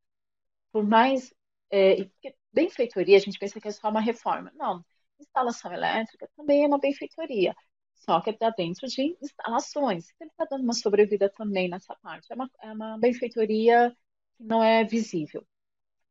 [0.73, 1.33] por mais.
[1.71, 2.09] É,
[2.53, 4.51] benfeitoria, a gente pensa que é só uma reforma.
[4.57, 4.85] Não,
[5.21, 7.55] instalação elétrica também é uma benfeitoria,
[7.95, 10.07] só que está dentro de instalações.
[10.21, 12.33] Ele está dando uma sobrevida também nessa parte.
[12.33, 13.95] É uma, é uma benfeitoria
[14.37, 15.47] que não é visível.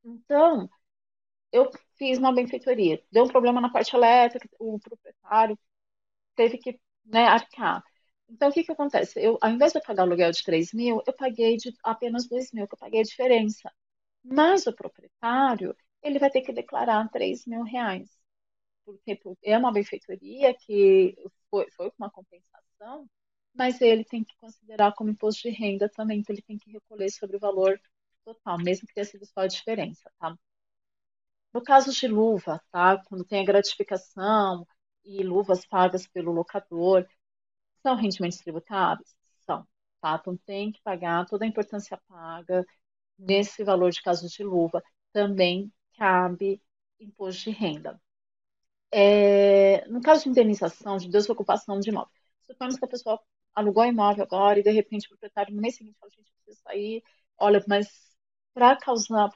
[0.03, 0.70] Então,
[1.52, 5.58] eu fiz uma benfeitoria, deu um problema na parte elétrica, o proprietário
[6.36, 7.84] teve que né, arcar.
[8.30, 9.20] Então, o que, que acontece?
[9.22, 12.52] Eu, ao invés de eu pagar aluguel de 3 mil, eu paguei de apenas 2
[12.52, 13.72] mil, que eu paguei a diferença.
[14.24, 18.10] Mas o proprietário, ele vai ter que declarar 3 mil reais.
[18.86, 21.16] Porque é uma benfeitoria que
[21.50, 23.08] foi, foi uma compensação,
[23.54, 27.10] mas ele tem que considerar como imposto de renda também, então ele tem que recolher
[27.12, 27.80] sobre o valor
[28.26, 30.38] total, mesmo que tenha sido só a diferença, tá?
[31.54, 33.04] No caso de luva, tá?
[33.06, 34.66] Quando tem a gratificação
[35.04, 37.06] e luvas pagas pelo locador,
[37.84, 39.16] são rendimentos tributáveis?
[39.45, 39.68] São,
[40.02, 40.18] tá?
[40.22, 42.66] Então tem que pagar toda a importância paga
[43.20, 44.84] nesse valor de caso de luva.
[45.14, 46.62] Também cabe
[47.00, 48.02] imposto de renda.
[48.91, 52.10] É, no caso de indenização, de desocupação de imóvel,
[52.48, 53.20] suponhamos que a pessoa
[53.54, 57.04] alugou imóvel agora e de repente o proprietário no mês seguinte fala, gente, precisa sair,
[57.38, 57.88] olha, mas
[58.54, 59.30] para causar,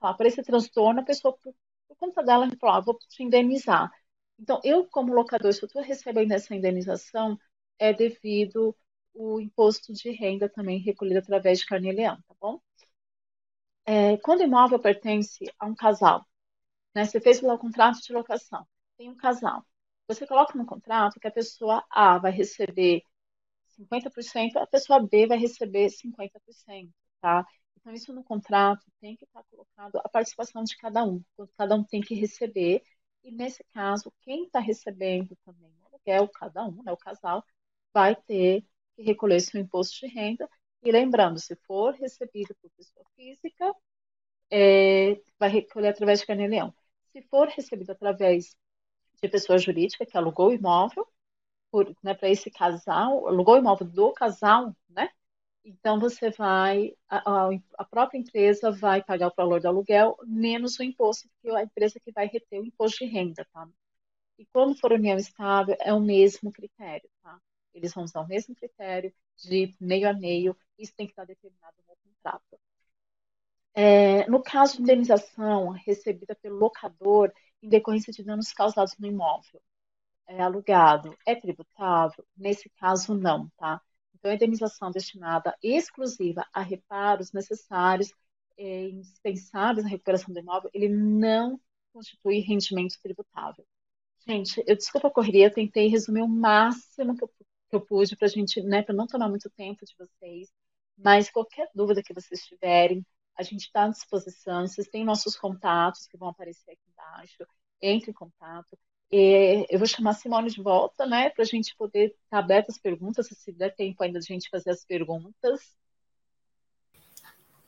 [0.00, 1.54] para esse transtorno, a pessoa, por,
[1.88, 3.90] por conta dela, falou, ah, vou te indenizar.
[4.38, 7.38] Então, eu, como locador, se eu estou recebendo essa indenização,
[7.78, 8.76] é devido
[9.14, 12.60] o imposto de renda também recolhido através de carnê-leão, tá bom?
[13.86, 16.26] É, quando o imóvel pertence a um casal,
[16.94, 18.66] né, você fez lá o contrato de locação,
[18.98, 19.64] tem um casal,
[20.08, 23.02] você coloca no contrato que a pessoa A vai receber
[23.68, 27.46] 50%, a pessoa B vai receber 50%, tá?
[27.80, 31.22] Então, isso no contrato tem que estar colocado a participação de cada um,
[31.56, 32.82] cada um tem que receber,
[33.22, 37.44] e nesse caso, quem está recebendo também o aluguel, cada um, né, o casal,
[37.92, 38.64] vai ter
[38.96, 40.48] que recolher seu imposto de renda.
[40.82, 43.74] E lembrando, se for recebido por pessoa física,
[44.50, 46.74] é, vai recolher através de carnê-leão.
[47.12, 48.56] Se for recebido através
[49.22, 51.06] de pessoa jurídica que alugou o imóvel,
[52.02, 55.10] né, para esse casal, alugou o imóvel do casal, né?
[55.64, 60.82] Então você vai, a, a, própria empresa vai pagar o valor do aluguel menos o
[60.82, 63.68] imposto, que é a empresa que vai reter o imposto de renda, tá?
[64.38, 67.38] E quando for união estável, é o mesmo critério, tá?
[67.74, 71.76] Eles vão usar o mesmo critério de meio a meio, isso tem que estar determinado
[71.86, 72.58] no contrato.
[73.74, 77.32] É, no caso de indenização recebida pelo locador
[77.62, 79.60] em decorrência de danos causados no imóvel
[80.28, 82.24] é, alugado, é tributável?
[82.36, 83.80] Nesse caso, não, tá?
[84.18, 88.12] Então, a indenização destinada exclusiva a reparos necessários
[88.56, 91.60] e indispensáveis na recuperação do imóvel, ele não
[91.92, 93.64] constitui rendimento tributável.
[94.26, 98.26] Gente, eu desculpa a correria, tentei resumir o máximo que eu, que eu pude para
[98.26, 100.48] a gente, né, para não tomar muito tempo de vocês,
[100.96, 103.06] mas qualquer dúvida que vocês tiverem,
[103.36, 104.66] a gente está à disposição.
[104.66, 107.46] Vocês têm nossos contatos que vão aparecer aqui embaixo.
[107.80, 108.76] Entre em contato.
[109.10, 112.38] E eu vou chamar a Simone de volta, né, para a gente poder estar tá
[112.38, 115.60] aberto às perguntas, se der tempo ainda de a gente fazer as perguntas.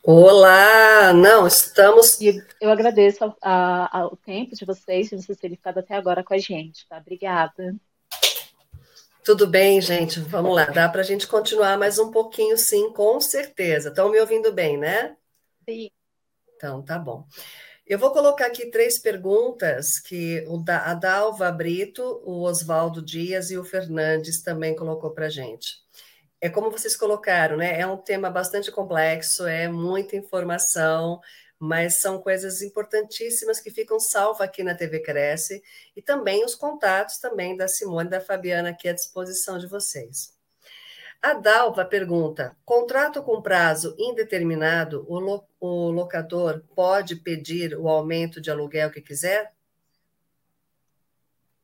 [0.03, 1.13] Olá!
[1.13, 2.21] Não, estamos.
[2.21, 6.35] E eu agradeço ao, ao tempo de vocês, de vocês terem ficado até agora com
[6.35, 6.99] a gente, tá?
[6.99, 7.75] Obrigada.
[9.25, 10.19] Tudo bem, gente?
[10.21, 10.65] Vamos lá.
[10.65, 13.91] Dá para a gente continuar mais um pouquinho, sim, com certeza.
[13.91, 15.17] Estão me ouvindo bem, né?
[15.69, 15.91] Sim.
[16.57, 17.27] Então, tá bom.
[17.91, 23.65] Eu vou colocar aqui três perguntas que a Dalva Brito, o Oswaldo Dias e o
[23.65, 25.75] Fernandes também colocou para a gente.
[26.41, 27.81] É como vocês colocaram, né?
[27.81, 31.21] É um tema bastante complexo, é muita informação,
[31.59, 35.61] mas são coisas importantíssimas que ficam salvas aqui na TV Cresce
[35.97, 40.40] e também os contatos também da Simone e da Fabiana aqui à disposição de vocês.
[41.23, 48.41] A Dalva pergunta: contrato com prazo indeterminado, o, lo, o locador pode pedir o aumento
[48.41, 49.53] de aluguel que quiser?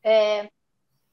[0.03, 0.49] É,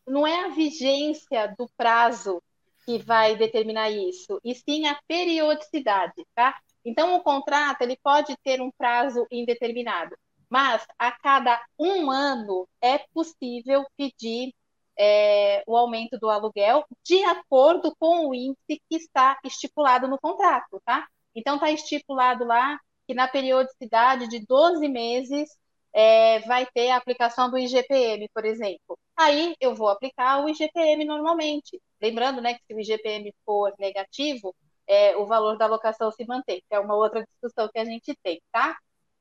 [0.07, 2.43] não é a vigência do prazo
[2.85, 6.55] que vai determinar isso, e sim a periodicidade, tá?
[6.85, 10.15] Então, o contrato ele pode ter um prazo indeterminado,
[10.51, 14.53] mas a cada um ano é possível pedir
[14.99, 20.81] é, o aumento do aluguel de acordo com o índice que está estipulado no contrato,
[20.85, 21.07] tá?
[21.35, 25.49] Então, está estipulado lá que na periodicidade de 12 meses
[25.93, 28.99] é, vai ter a aplicação do IGPM, por exemplo.
[29.17, 31.81] Aí eu vou aplicar o IGPM normalmente.
[32.01, 34.55] Lembrando né, que se o IGPM for negativo,
[34.87, 38.15] é, o valor da locação se mantém, que é uma outra discussão que a gente
[38.23, 38.77] tem, tá?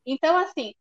[0.05, 0.74] Então, assim,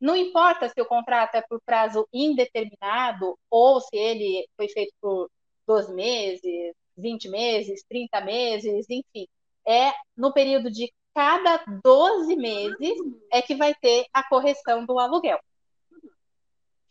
[0.00, 5.30] não importa se o contrato é por prazo indeterminado ou se ele foi feito por
[5.66, 9.26] 12 meses, 20 meses, 30 meses, enfim.
[9.66, 12.94] É no período de cada 12 meses
[13.32, 15.38] é que vai ter a correção do aluguel.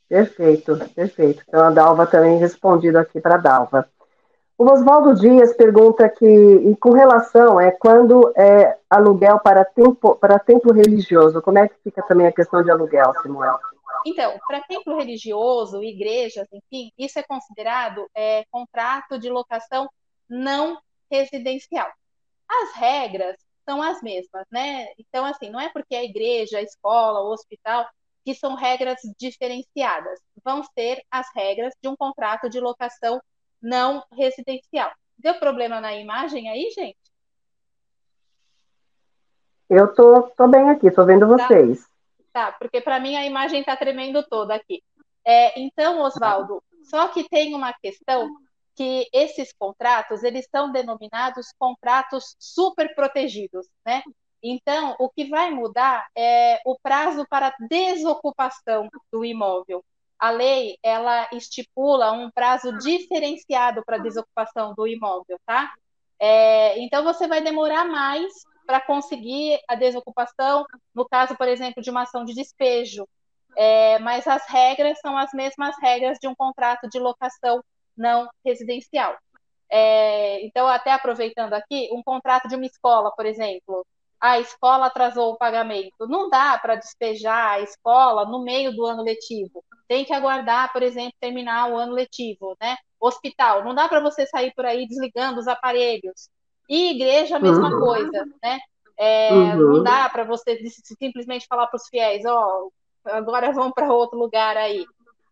[0.08, 1.44] Perfeito, perfeito.
[1.48, 3.90] Então a Dalva também respondido aqui para a Dalva.
[4.58, 10.72] O Oswaldo Dias pergunta que, com relação é quando é aluguel para tempo para templo
[10.72, 13.58] religioso, como é que fica também a questão de aluguel, Simone?
[14.06, 19.90] Então, para templo religioso, igrejas, enfim, isso é considerado é, contrato de locação
[20.30, 20.78] não
[21.12, 21.90] residencial.
[22.48, 23.36] As regras
[23.68, 24.88] são as mesmas, né?
[24.98, 27.86] Então, assim, não é porque é igreja, escola, hospital
[28.24, 30.20] que são regras diferenciadas.
[30.44, 33.20] Vão ser as regras de um contrato de locação
[33.66, 34.92] não residencial.
[35.18, 36.98] Deu problema na imagem aí, gente?
[39.68, 41.48] Eu tô, tô bem aqui, tô vendo tá.
[41.48, 41.84] vocês.
[42.32, 44.84] Tá, tá porque para mim a imagem tá tremendo toda aqui.
[45.26, 48.30] É, então, Oswaldo, só que tem uma questão
[48.76, 54.04] que esses contratos, eles são denominados contratos super protegidos, né?
[54.44, 59.84] Então, o que vai mudar é o prazo para desocupação do imóvel
[60.26, 65.72] a lei ela estipula um prazo diferenciado para desocupação do imóvel, tá?
[66.20, 68.34] É, então você vai demorar mais
[68.66, 70.66] para conseguir a desocupação,
[70.96, 73.08] no caso, por exemplo, de uma ação de despejo.
[73.56, 77.64] É, mas as regras são as mesmas regras de um contrato de locação
[77.96, 79.16] não residencial.
[79.70, 83.86] É, então, até aproveitando aqui, um contrato de uma escola, por exemplo,
[84.26, 86.08] a escola atrasou o pagamento.
[86.08, 89.64] Não dá para despejar a escola no meio do ano letivo.
[89.88, 92.76] Tem que aguardar, por exemplo, terminar o ano letivo, né?
[93.00, 96.28] Hospital, não dá para você sair por aí desligando os aparelhos.
[96.68, 97.80] E igreja, a mesma uhum.
[97.80, 98.60] coisa, né?
[98.98, 99.74] É, uhum.
[99.74, 100.58] Não dá para você
[101.00, 102.72] simplesmente falar para os fiéis, ó, oh,
[103.10, 104.86] agora vão para outro lugar aí.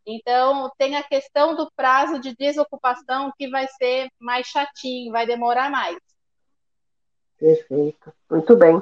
[0.06, 5.72] Então, tem a questão do prazo de desocupação que vai ser mais chatinho, vai demorar
[5.72, 5.98] mais.
[7.44, 8.82] Perfeito, muito bem.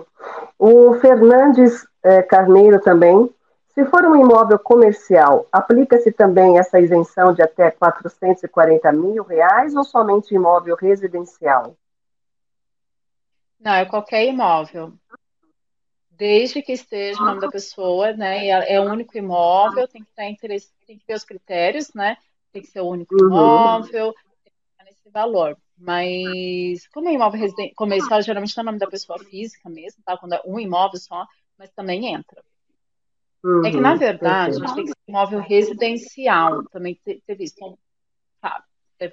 [0.59, 3.27] O Fernandes é, Carneiro também.
[3.73, 9.83] Se for um imóvel comercial, aplica-se também essa isenção de até 440 mil reais ou
[9.83, 11.75] somente imóvel residencial?
[13.59, 14.93] Não, é qualquer imóvel.
[16.11, 18.47] Desde que esteja o nome da pessoa, né?
[18.47, 22.15] É, o único imóvel, tem que tem que ter os critérios, né?
[22.53, 23.27] Tem que ser o único uhum.
[23.27, 24.13] imóvel,
[24.43, 25.57] tem que estar nesse valor.
[25.83, 30.15] Mas, como é imóvel comercial, geralmente está o nome da pessoa física mesmo, tá?
[30.15, 31.25] Quando é um imóvel só,
[31.57, 32.43] mas também entra.
[33.43, 36.63] Uhum, é que, na verdade, a gente tem que ser imóvel residencial.
[36.65, 37.55] Também teve isso.
[37.57, 37.77] Então,
[38.39, 38.63] tá,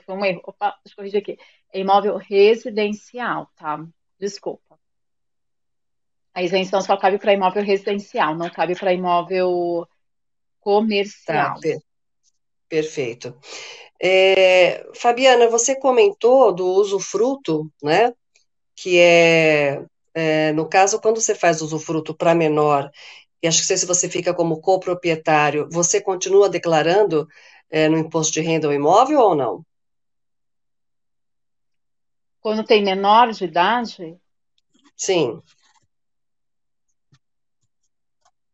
[0.05, 0.43] foi um erro.
[0.45, 1.39] Opa, deixa eu corrigir aqui.
[1.73, 3.83] É imóvel residencial, tá?
[4.21, 4.79] Desculpa.
[6.35, 9.89] A isenção só cabe para imóvel residencial, não cabe para imóvel
[10.61, 11.59] comercial.
[11.59, 11.79] Tá,
[12.69, 13.35] perfeito.
[14.01, 18.13] É, Fabiana, você comentou do usufruto, né?
[18.77, 19.85] Que é,
[20.15, 22.91] é, no caso, quando você faz usufruto para menor,
[23.43, 27.29] e acho que se você fica como coproprietário, você continua declarando
[27.71, 29.67] é, no imposto de renda o imóvel ou não?
[32.41, 34.17] Quando tem menor de idade?
[34.97, 35.43] Sim.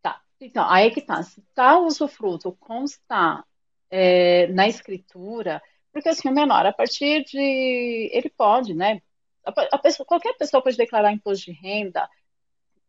[0.02, 0.22] Tá.
[0.40, 1.22] Então, aí que tá.
[1.22, 3.44] Se tá usufruto constar
[3.90, 5.62] é, na escritura,
[5.92, 8.10] porque assim, o menor, a partir de.
[8.12, 9.00] Ele pode, né?
[9.44, 12.08] A, a pessoa, qualquer pessoa pode declarar imposto de renda,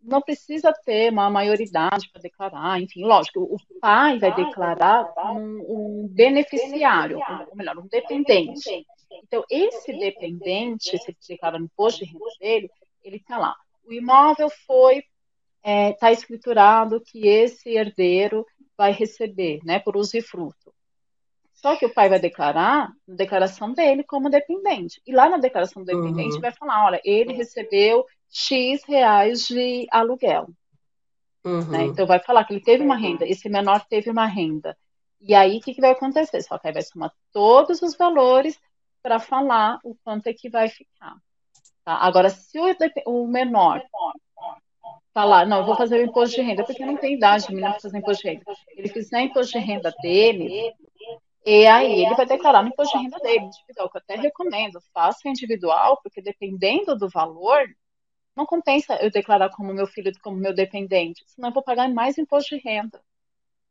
[0.05, 6.07] não precisa ter uma maioridade para declarar, enfim, lógico, o pai vai declarar um, um
[6.07, 7.19] beneficiário,
[7.49, 8.85] ou melhor, um dependente.
[9.23, 12.69] Então, esse dependente, se ele declara no imposto de renda dele,
[13.03, 13.55] ele está lá.
[13.83, 15.05] O imóvel foi, está
[15.63, 18.45] é, tá escriturado que esse herdeiro
[18.77, 20.73] vai receber, né, por usufruto.
[21.65, 25.01] Só que o pai vai declarar na declaração dele como dependente.
[25.03, 26.39] E lá na declaração do dependente uhum.
[26.39, 30.47] vai falar, olha, ele recebeu X reais de aluguel.
[31.43, 31.65] Uhum.
[31.71, 31.85] Né?
[31.85, 34.77] Então vai falar que ele teve uma renda, esse menor teve uma renda.
[35.19, 36.39] E aí o que, que vai acontecer?
[36.43, 38.59] Só que aí vai somar todos os valores
[39.01, 41.15] para falar o quanto é que vai ficar.
[41.83, 41.95] Tá?
[41.95, 42.67] Agora, se o,
[43.07, 43.81] o menor
[45.15, 47.73] falar, não, eu vou fazer o imposto de renda, porque não tem idade de menino
[47.81, 48.43] fazer imposto de renda.
[48.77, 50.75] Ele fizer imposto de renda dele,
[51.45, 54.81] e aí ele vai declarar no imposto de renda dele, individual, que eu até recomendo,
[54.91, 57.63] faça individual, porque dependendo do valor,
[58.35, 62.17] não compensa eu declarar como meu filho, como meu dependente, senão eu vou pagar mais
[62.17, 62.99] imposto de renda.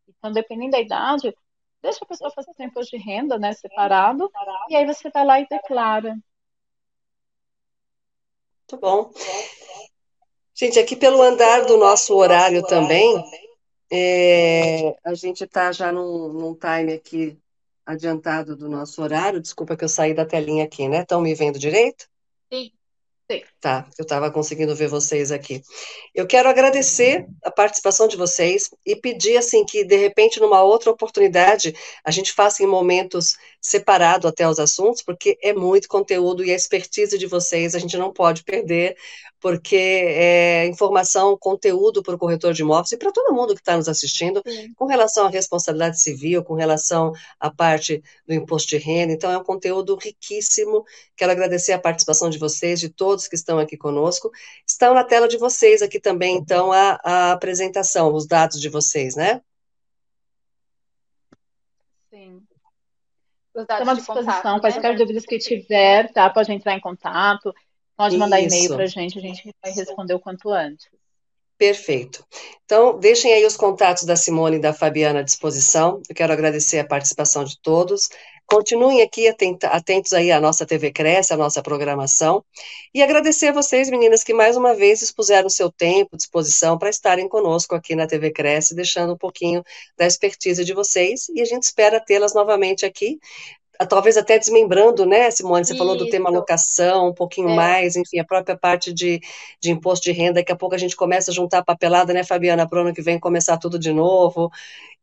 [0.08, 1.36] Então, dependendo da idade,
[1.82, 4.30] deixa a pessoa fazer seu imposto de renda, né, separado,
[4.68, 6.16] e aí você vai lá e declara.
[8.60, 9.10] Muito bom.
[10.54, 13.22] Gente, aqui pelo andar do nosso horário também,
[13.90, 17.36] é, a gente está já num, num time aqui
[17.86, 19.40] adiantado do nosso horário.
[19.40, 21.02] Desculpa que eu saí da telinha aqui, né?
[21.02, 22.06] Estão me vendo direito?
[22.52, 22.72] Sim.
[23.30, 23.42] Sim.
[23.58, 25.62] Tá, eu estava conseguindo ver vocês aqui.
[26.14, 30.90] Eu quero agradecer a participação de vocês e pedir assim que de repente numa outra
[30.90, 31.74] oportunidade
[32.04, 33.34] a gente faça em momentos
[33.64, 37.96] separado até os assuntos, porque é muito conteúdo e a expertise de vocês a gente
[37.96, 38.94] não pode perder,
[39.40, 43.74] porque é informação, conteúdo para o corretor de imóveis e para todo mundo que está
[43.74, 44.74] nos assistindo, Sim.
[44.74, 49.14] com relação à responsabilidade civil, com relação à parte do imposto de renda.
[49.14, 50.84] Então, é um conteúdo riquíssimo.
[51.16, 54.30] Quero agradecer a participação de vocês, de todos que estão aqui conosco.
[54.66, 59.16] Estão na tela de vocês aqui também, então, a, a apresentação, os dados de vocês,
[59.16, 59.40] né?
[62.10, 62.42] Sim.
[63.56, 64.98] Estamos à disposição, quaisquer né?
[64.98, 66.28] dúvidas que tiver, tá?
[66.28, 67.54] Pode entrar em contato,
[67.96, 70.88] pode mandar e-mail para a gente, a gente vai responder o quanto antes.
[71.56, 72.24] Perfeito.
[72.64, 76.02] Então, deixem aí os contatos da Simone e da Fabiana à disposição.
[76.08, 78.08] Eu quero agradecer a participação de todos.
[78.46, 82.44] Continuem aqui atentos aí à nossa TV Cresce, à nossa programação,
[82.92, 87.26] e agradecer a vocês, meninas, que mais uma vez expuseram seu tempo, disposição para estarem
[87.26, 89.64] conosco aqui na TV Cresce, deixando um pouquinho
[89.96, 93.18] da expertise de vocês, e a gente espera tê-las novamente aqui
[93.88, 95.64] talvez até desmembrando, né, Simone?
[95.64, 95.78] Você Isso.
[95.78, 97.54] falou do tema locação, um pouquinho é.
[97.54, 99.20] mais, enfim, a própria parte de,
[99.60, 100.34] de imposto de renda.
[100.34, 102.94] Daqui a pouco a gente começa a juntar a papelada, né, Fabiana, para o ano
[102.94, 104.50] que vem começar tudo de novo.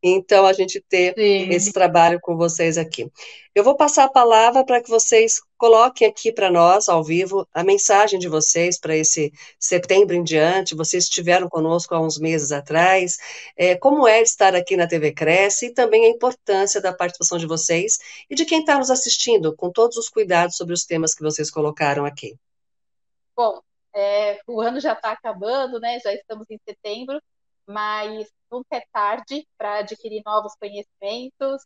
[0.04, 1.50] Então, a gente ter Sim.
[1.50, 3.12] esse trabalho com vocês aqui.
[3.54, 7.64] Eu vou passar a palavra para que vocês coloquem aqui para nós, ao vivo, a
[7.64, 10.74] mensagem de vocês para esse setembro em diante.
[10.74, 13.18] Vocês estiveram conosco há uns meses atrás.
[13.56, 17.46] É, como é estar aqui na TV Cresce e também a importância da participação de
[17.46, 18.00] vocês
[18.30, 21.52] e de quem está nos assistindo, com todos os cuidados sobre os temas que vocês
[21.52, 22.36] colocaram aqui.
[23.36, 23.62] Bom,
[23.94, 26.00] é, o ano já está acabando, né?
[26.00, 27.22] Já estamos em setembro
[27.72, 31.64] mas nunca é tarde para adquirir novos conhecimentos,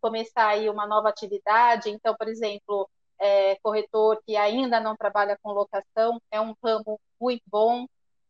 [0.00, 1.90] começar aí uma nova atividade.
[1.90, 2.88] Então, por exemplo,
[3.18, 7.86] é, corretor que ainda não trabalha com locação é um ramo muito bom.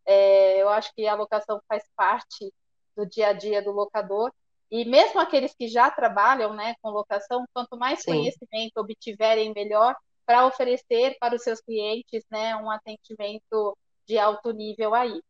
[0.06, 2.52] É, eu acho que a locação faz parte
[2.96, 4.32] do dia a dia do locador.
[4.70, 8.12] E mesmo aqueles que já trabalham né, com locação, quanto mais Sim.
[8.12, 9.94] conhecimento obtiverem, melhor,
[10.26, 13.76] para oferecer para os seus clientes né, um atendimento
[14.06, 15.20] de alto nível aí.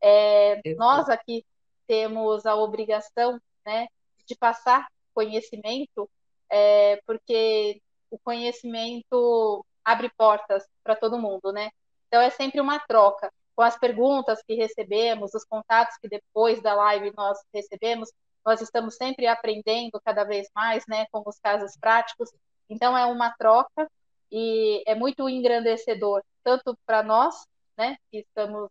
[0.00, 1.44] É, nós aqui
[1.86, 3.88] temos a obrigação né,
[4.26, 6.08] de passar conhecimento,
[6.48, 11.70] é, porque o conhecimento abre portas para todo mundo, né?
[12.08, 13.32] Então é sempre uma troca.
[13.54, 18.10] Com as perguntas que recebemos, os contatos que depois da live nós recebemos,
[18.44, 22.30] nós estamos sempre aprendendo cada vez mais, né, com os casos práticos.
[22.68, 23.90] Então é uma troca
[24.30, 27.34] e é muito engrandecedor tanto para nós,
[27.76, 28.70] né, que estamos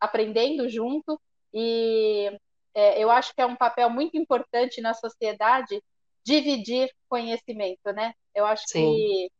[0.00, 1.20] aprendendo junto
[1.52, 2.30] e
[2.74, 5.82] é, eu acho que é um papel muito importante na sociedade
[6.22, 8.12] dividir conhecimento, né?
[8.34, 8.94] Eu acho Sim.
[8.94, 9.30] que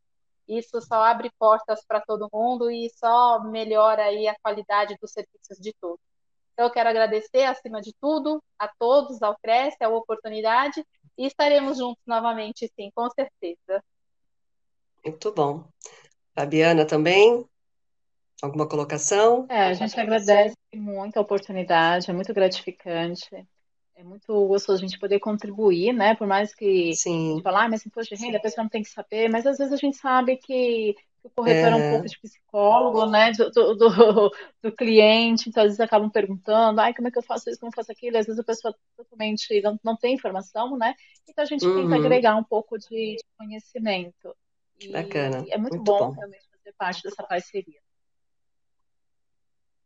[0.47, 5.57] isso só abre portas para todo mundo e só melhora aí a qualidade dos serviços
[5.59, 5.99] de todos.
[6.53, 10.83] Então, eu quero agradecer, acima de tudo, a todos, ao Cresce, a oportunidade,
[11.15, 13.83] e estaremos juntos novamente, sim, com certeza.
[15.05, 15.65] Muito bom.
[16.33, 17.47] Fabiana também?
[18.41, 19.45] Alguma colocação?
[19.49, 23.29] É, a gente agradece muito a oportunidade, é muito gratificante.
[23.95, 26.15] É muito gostoso a gente poder contribuir, né?
[26.15, 27.31] Por mais que Sim.
[27.31, 29.47] a gente fale, ah, mas imposto de renda, a pessoa não tem que saber, mas
[29.47, 31.91] às vezes a gente sabe que o corretor é, um é.
[31.91, 33.31] pouco de psicólogo, né?
[33.31, 34.31] Do, do, do,
[34.61, 37.71] do, cliente, então às vezes acabam perguntando, ai, como é que eu faço isso, como
[37.71, 38.19] eu faço aquilo?
[38.19, 40.93] Às vezes a pessoa totalmente não, não tem informação, né?
[41.27, 41.89] Então a gente uhum.
[41.89, 44.35] tenta agregar um pouco de, de conhecimento.
[44.79, 45.37] E Bacana.
[45.49, 47.79] É muito, muito bom, bom realmente fazer parte dessa parceria.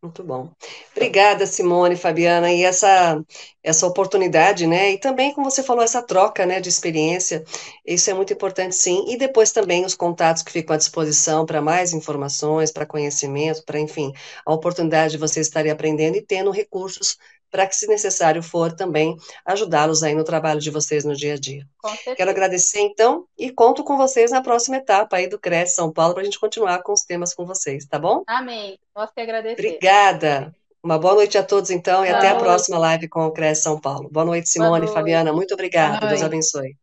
[0.03, 0.51] Muito bom.
[0.95, 3.23] Obrigada, Simone, Fabiana, e essa
[3.63, 4.91] essa oportunidade, né?
[4.93, 7.43] E também, como você falou, essa troca, né, de experiência,
[7.85, 9.05] isso é muito importante, sim.
[9.07, 13.79] E depois também os contatos que ficam à disposição para mais informações, para conhecimento, para,
[13.79, 14.11] enfim,
[14.43, 17.17] a oportunidade de você estar aprendendo e tendo recursos
[17.51, 21.37] para que, se necessário for, também ajudá-los aí no trabalho de vocês no dia a
[21.37, 21.67] dia.
[22.15, 26.13] Quero agradecer, então, e conto com vocês na próxima etapa aí do CRES São Paulo
[26.13, 28.23] para a gente continuar com os temas com vocês, tá bom?
[28.25, 28.79] Amém.
[28.95, 29.59] Nós que agradecemos.
[29.59, 30.55] Obrigada.
[30.81, 32.41] Uma boa noite a todos, então, e boa até noite.
[32.41, 34.09] a próxima live com o CRES São Paulo.
[34.11, 34.93] Boa noite, Simone, boa noite.
[34.93, 35.33] Fabiana.
[35.33, 36.07] Muito obrigada.
[36.07, 36.75] Deus abençoe.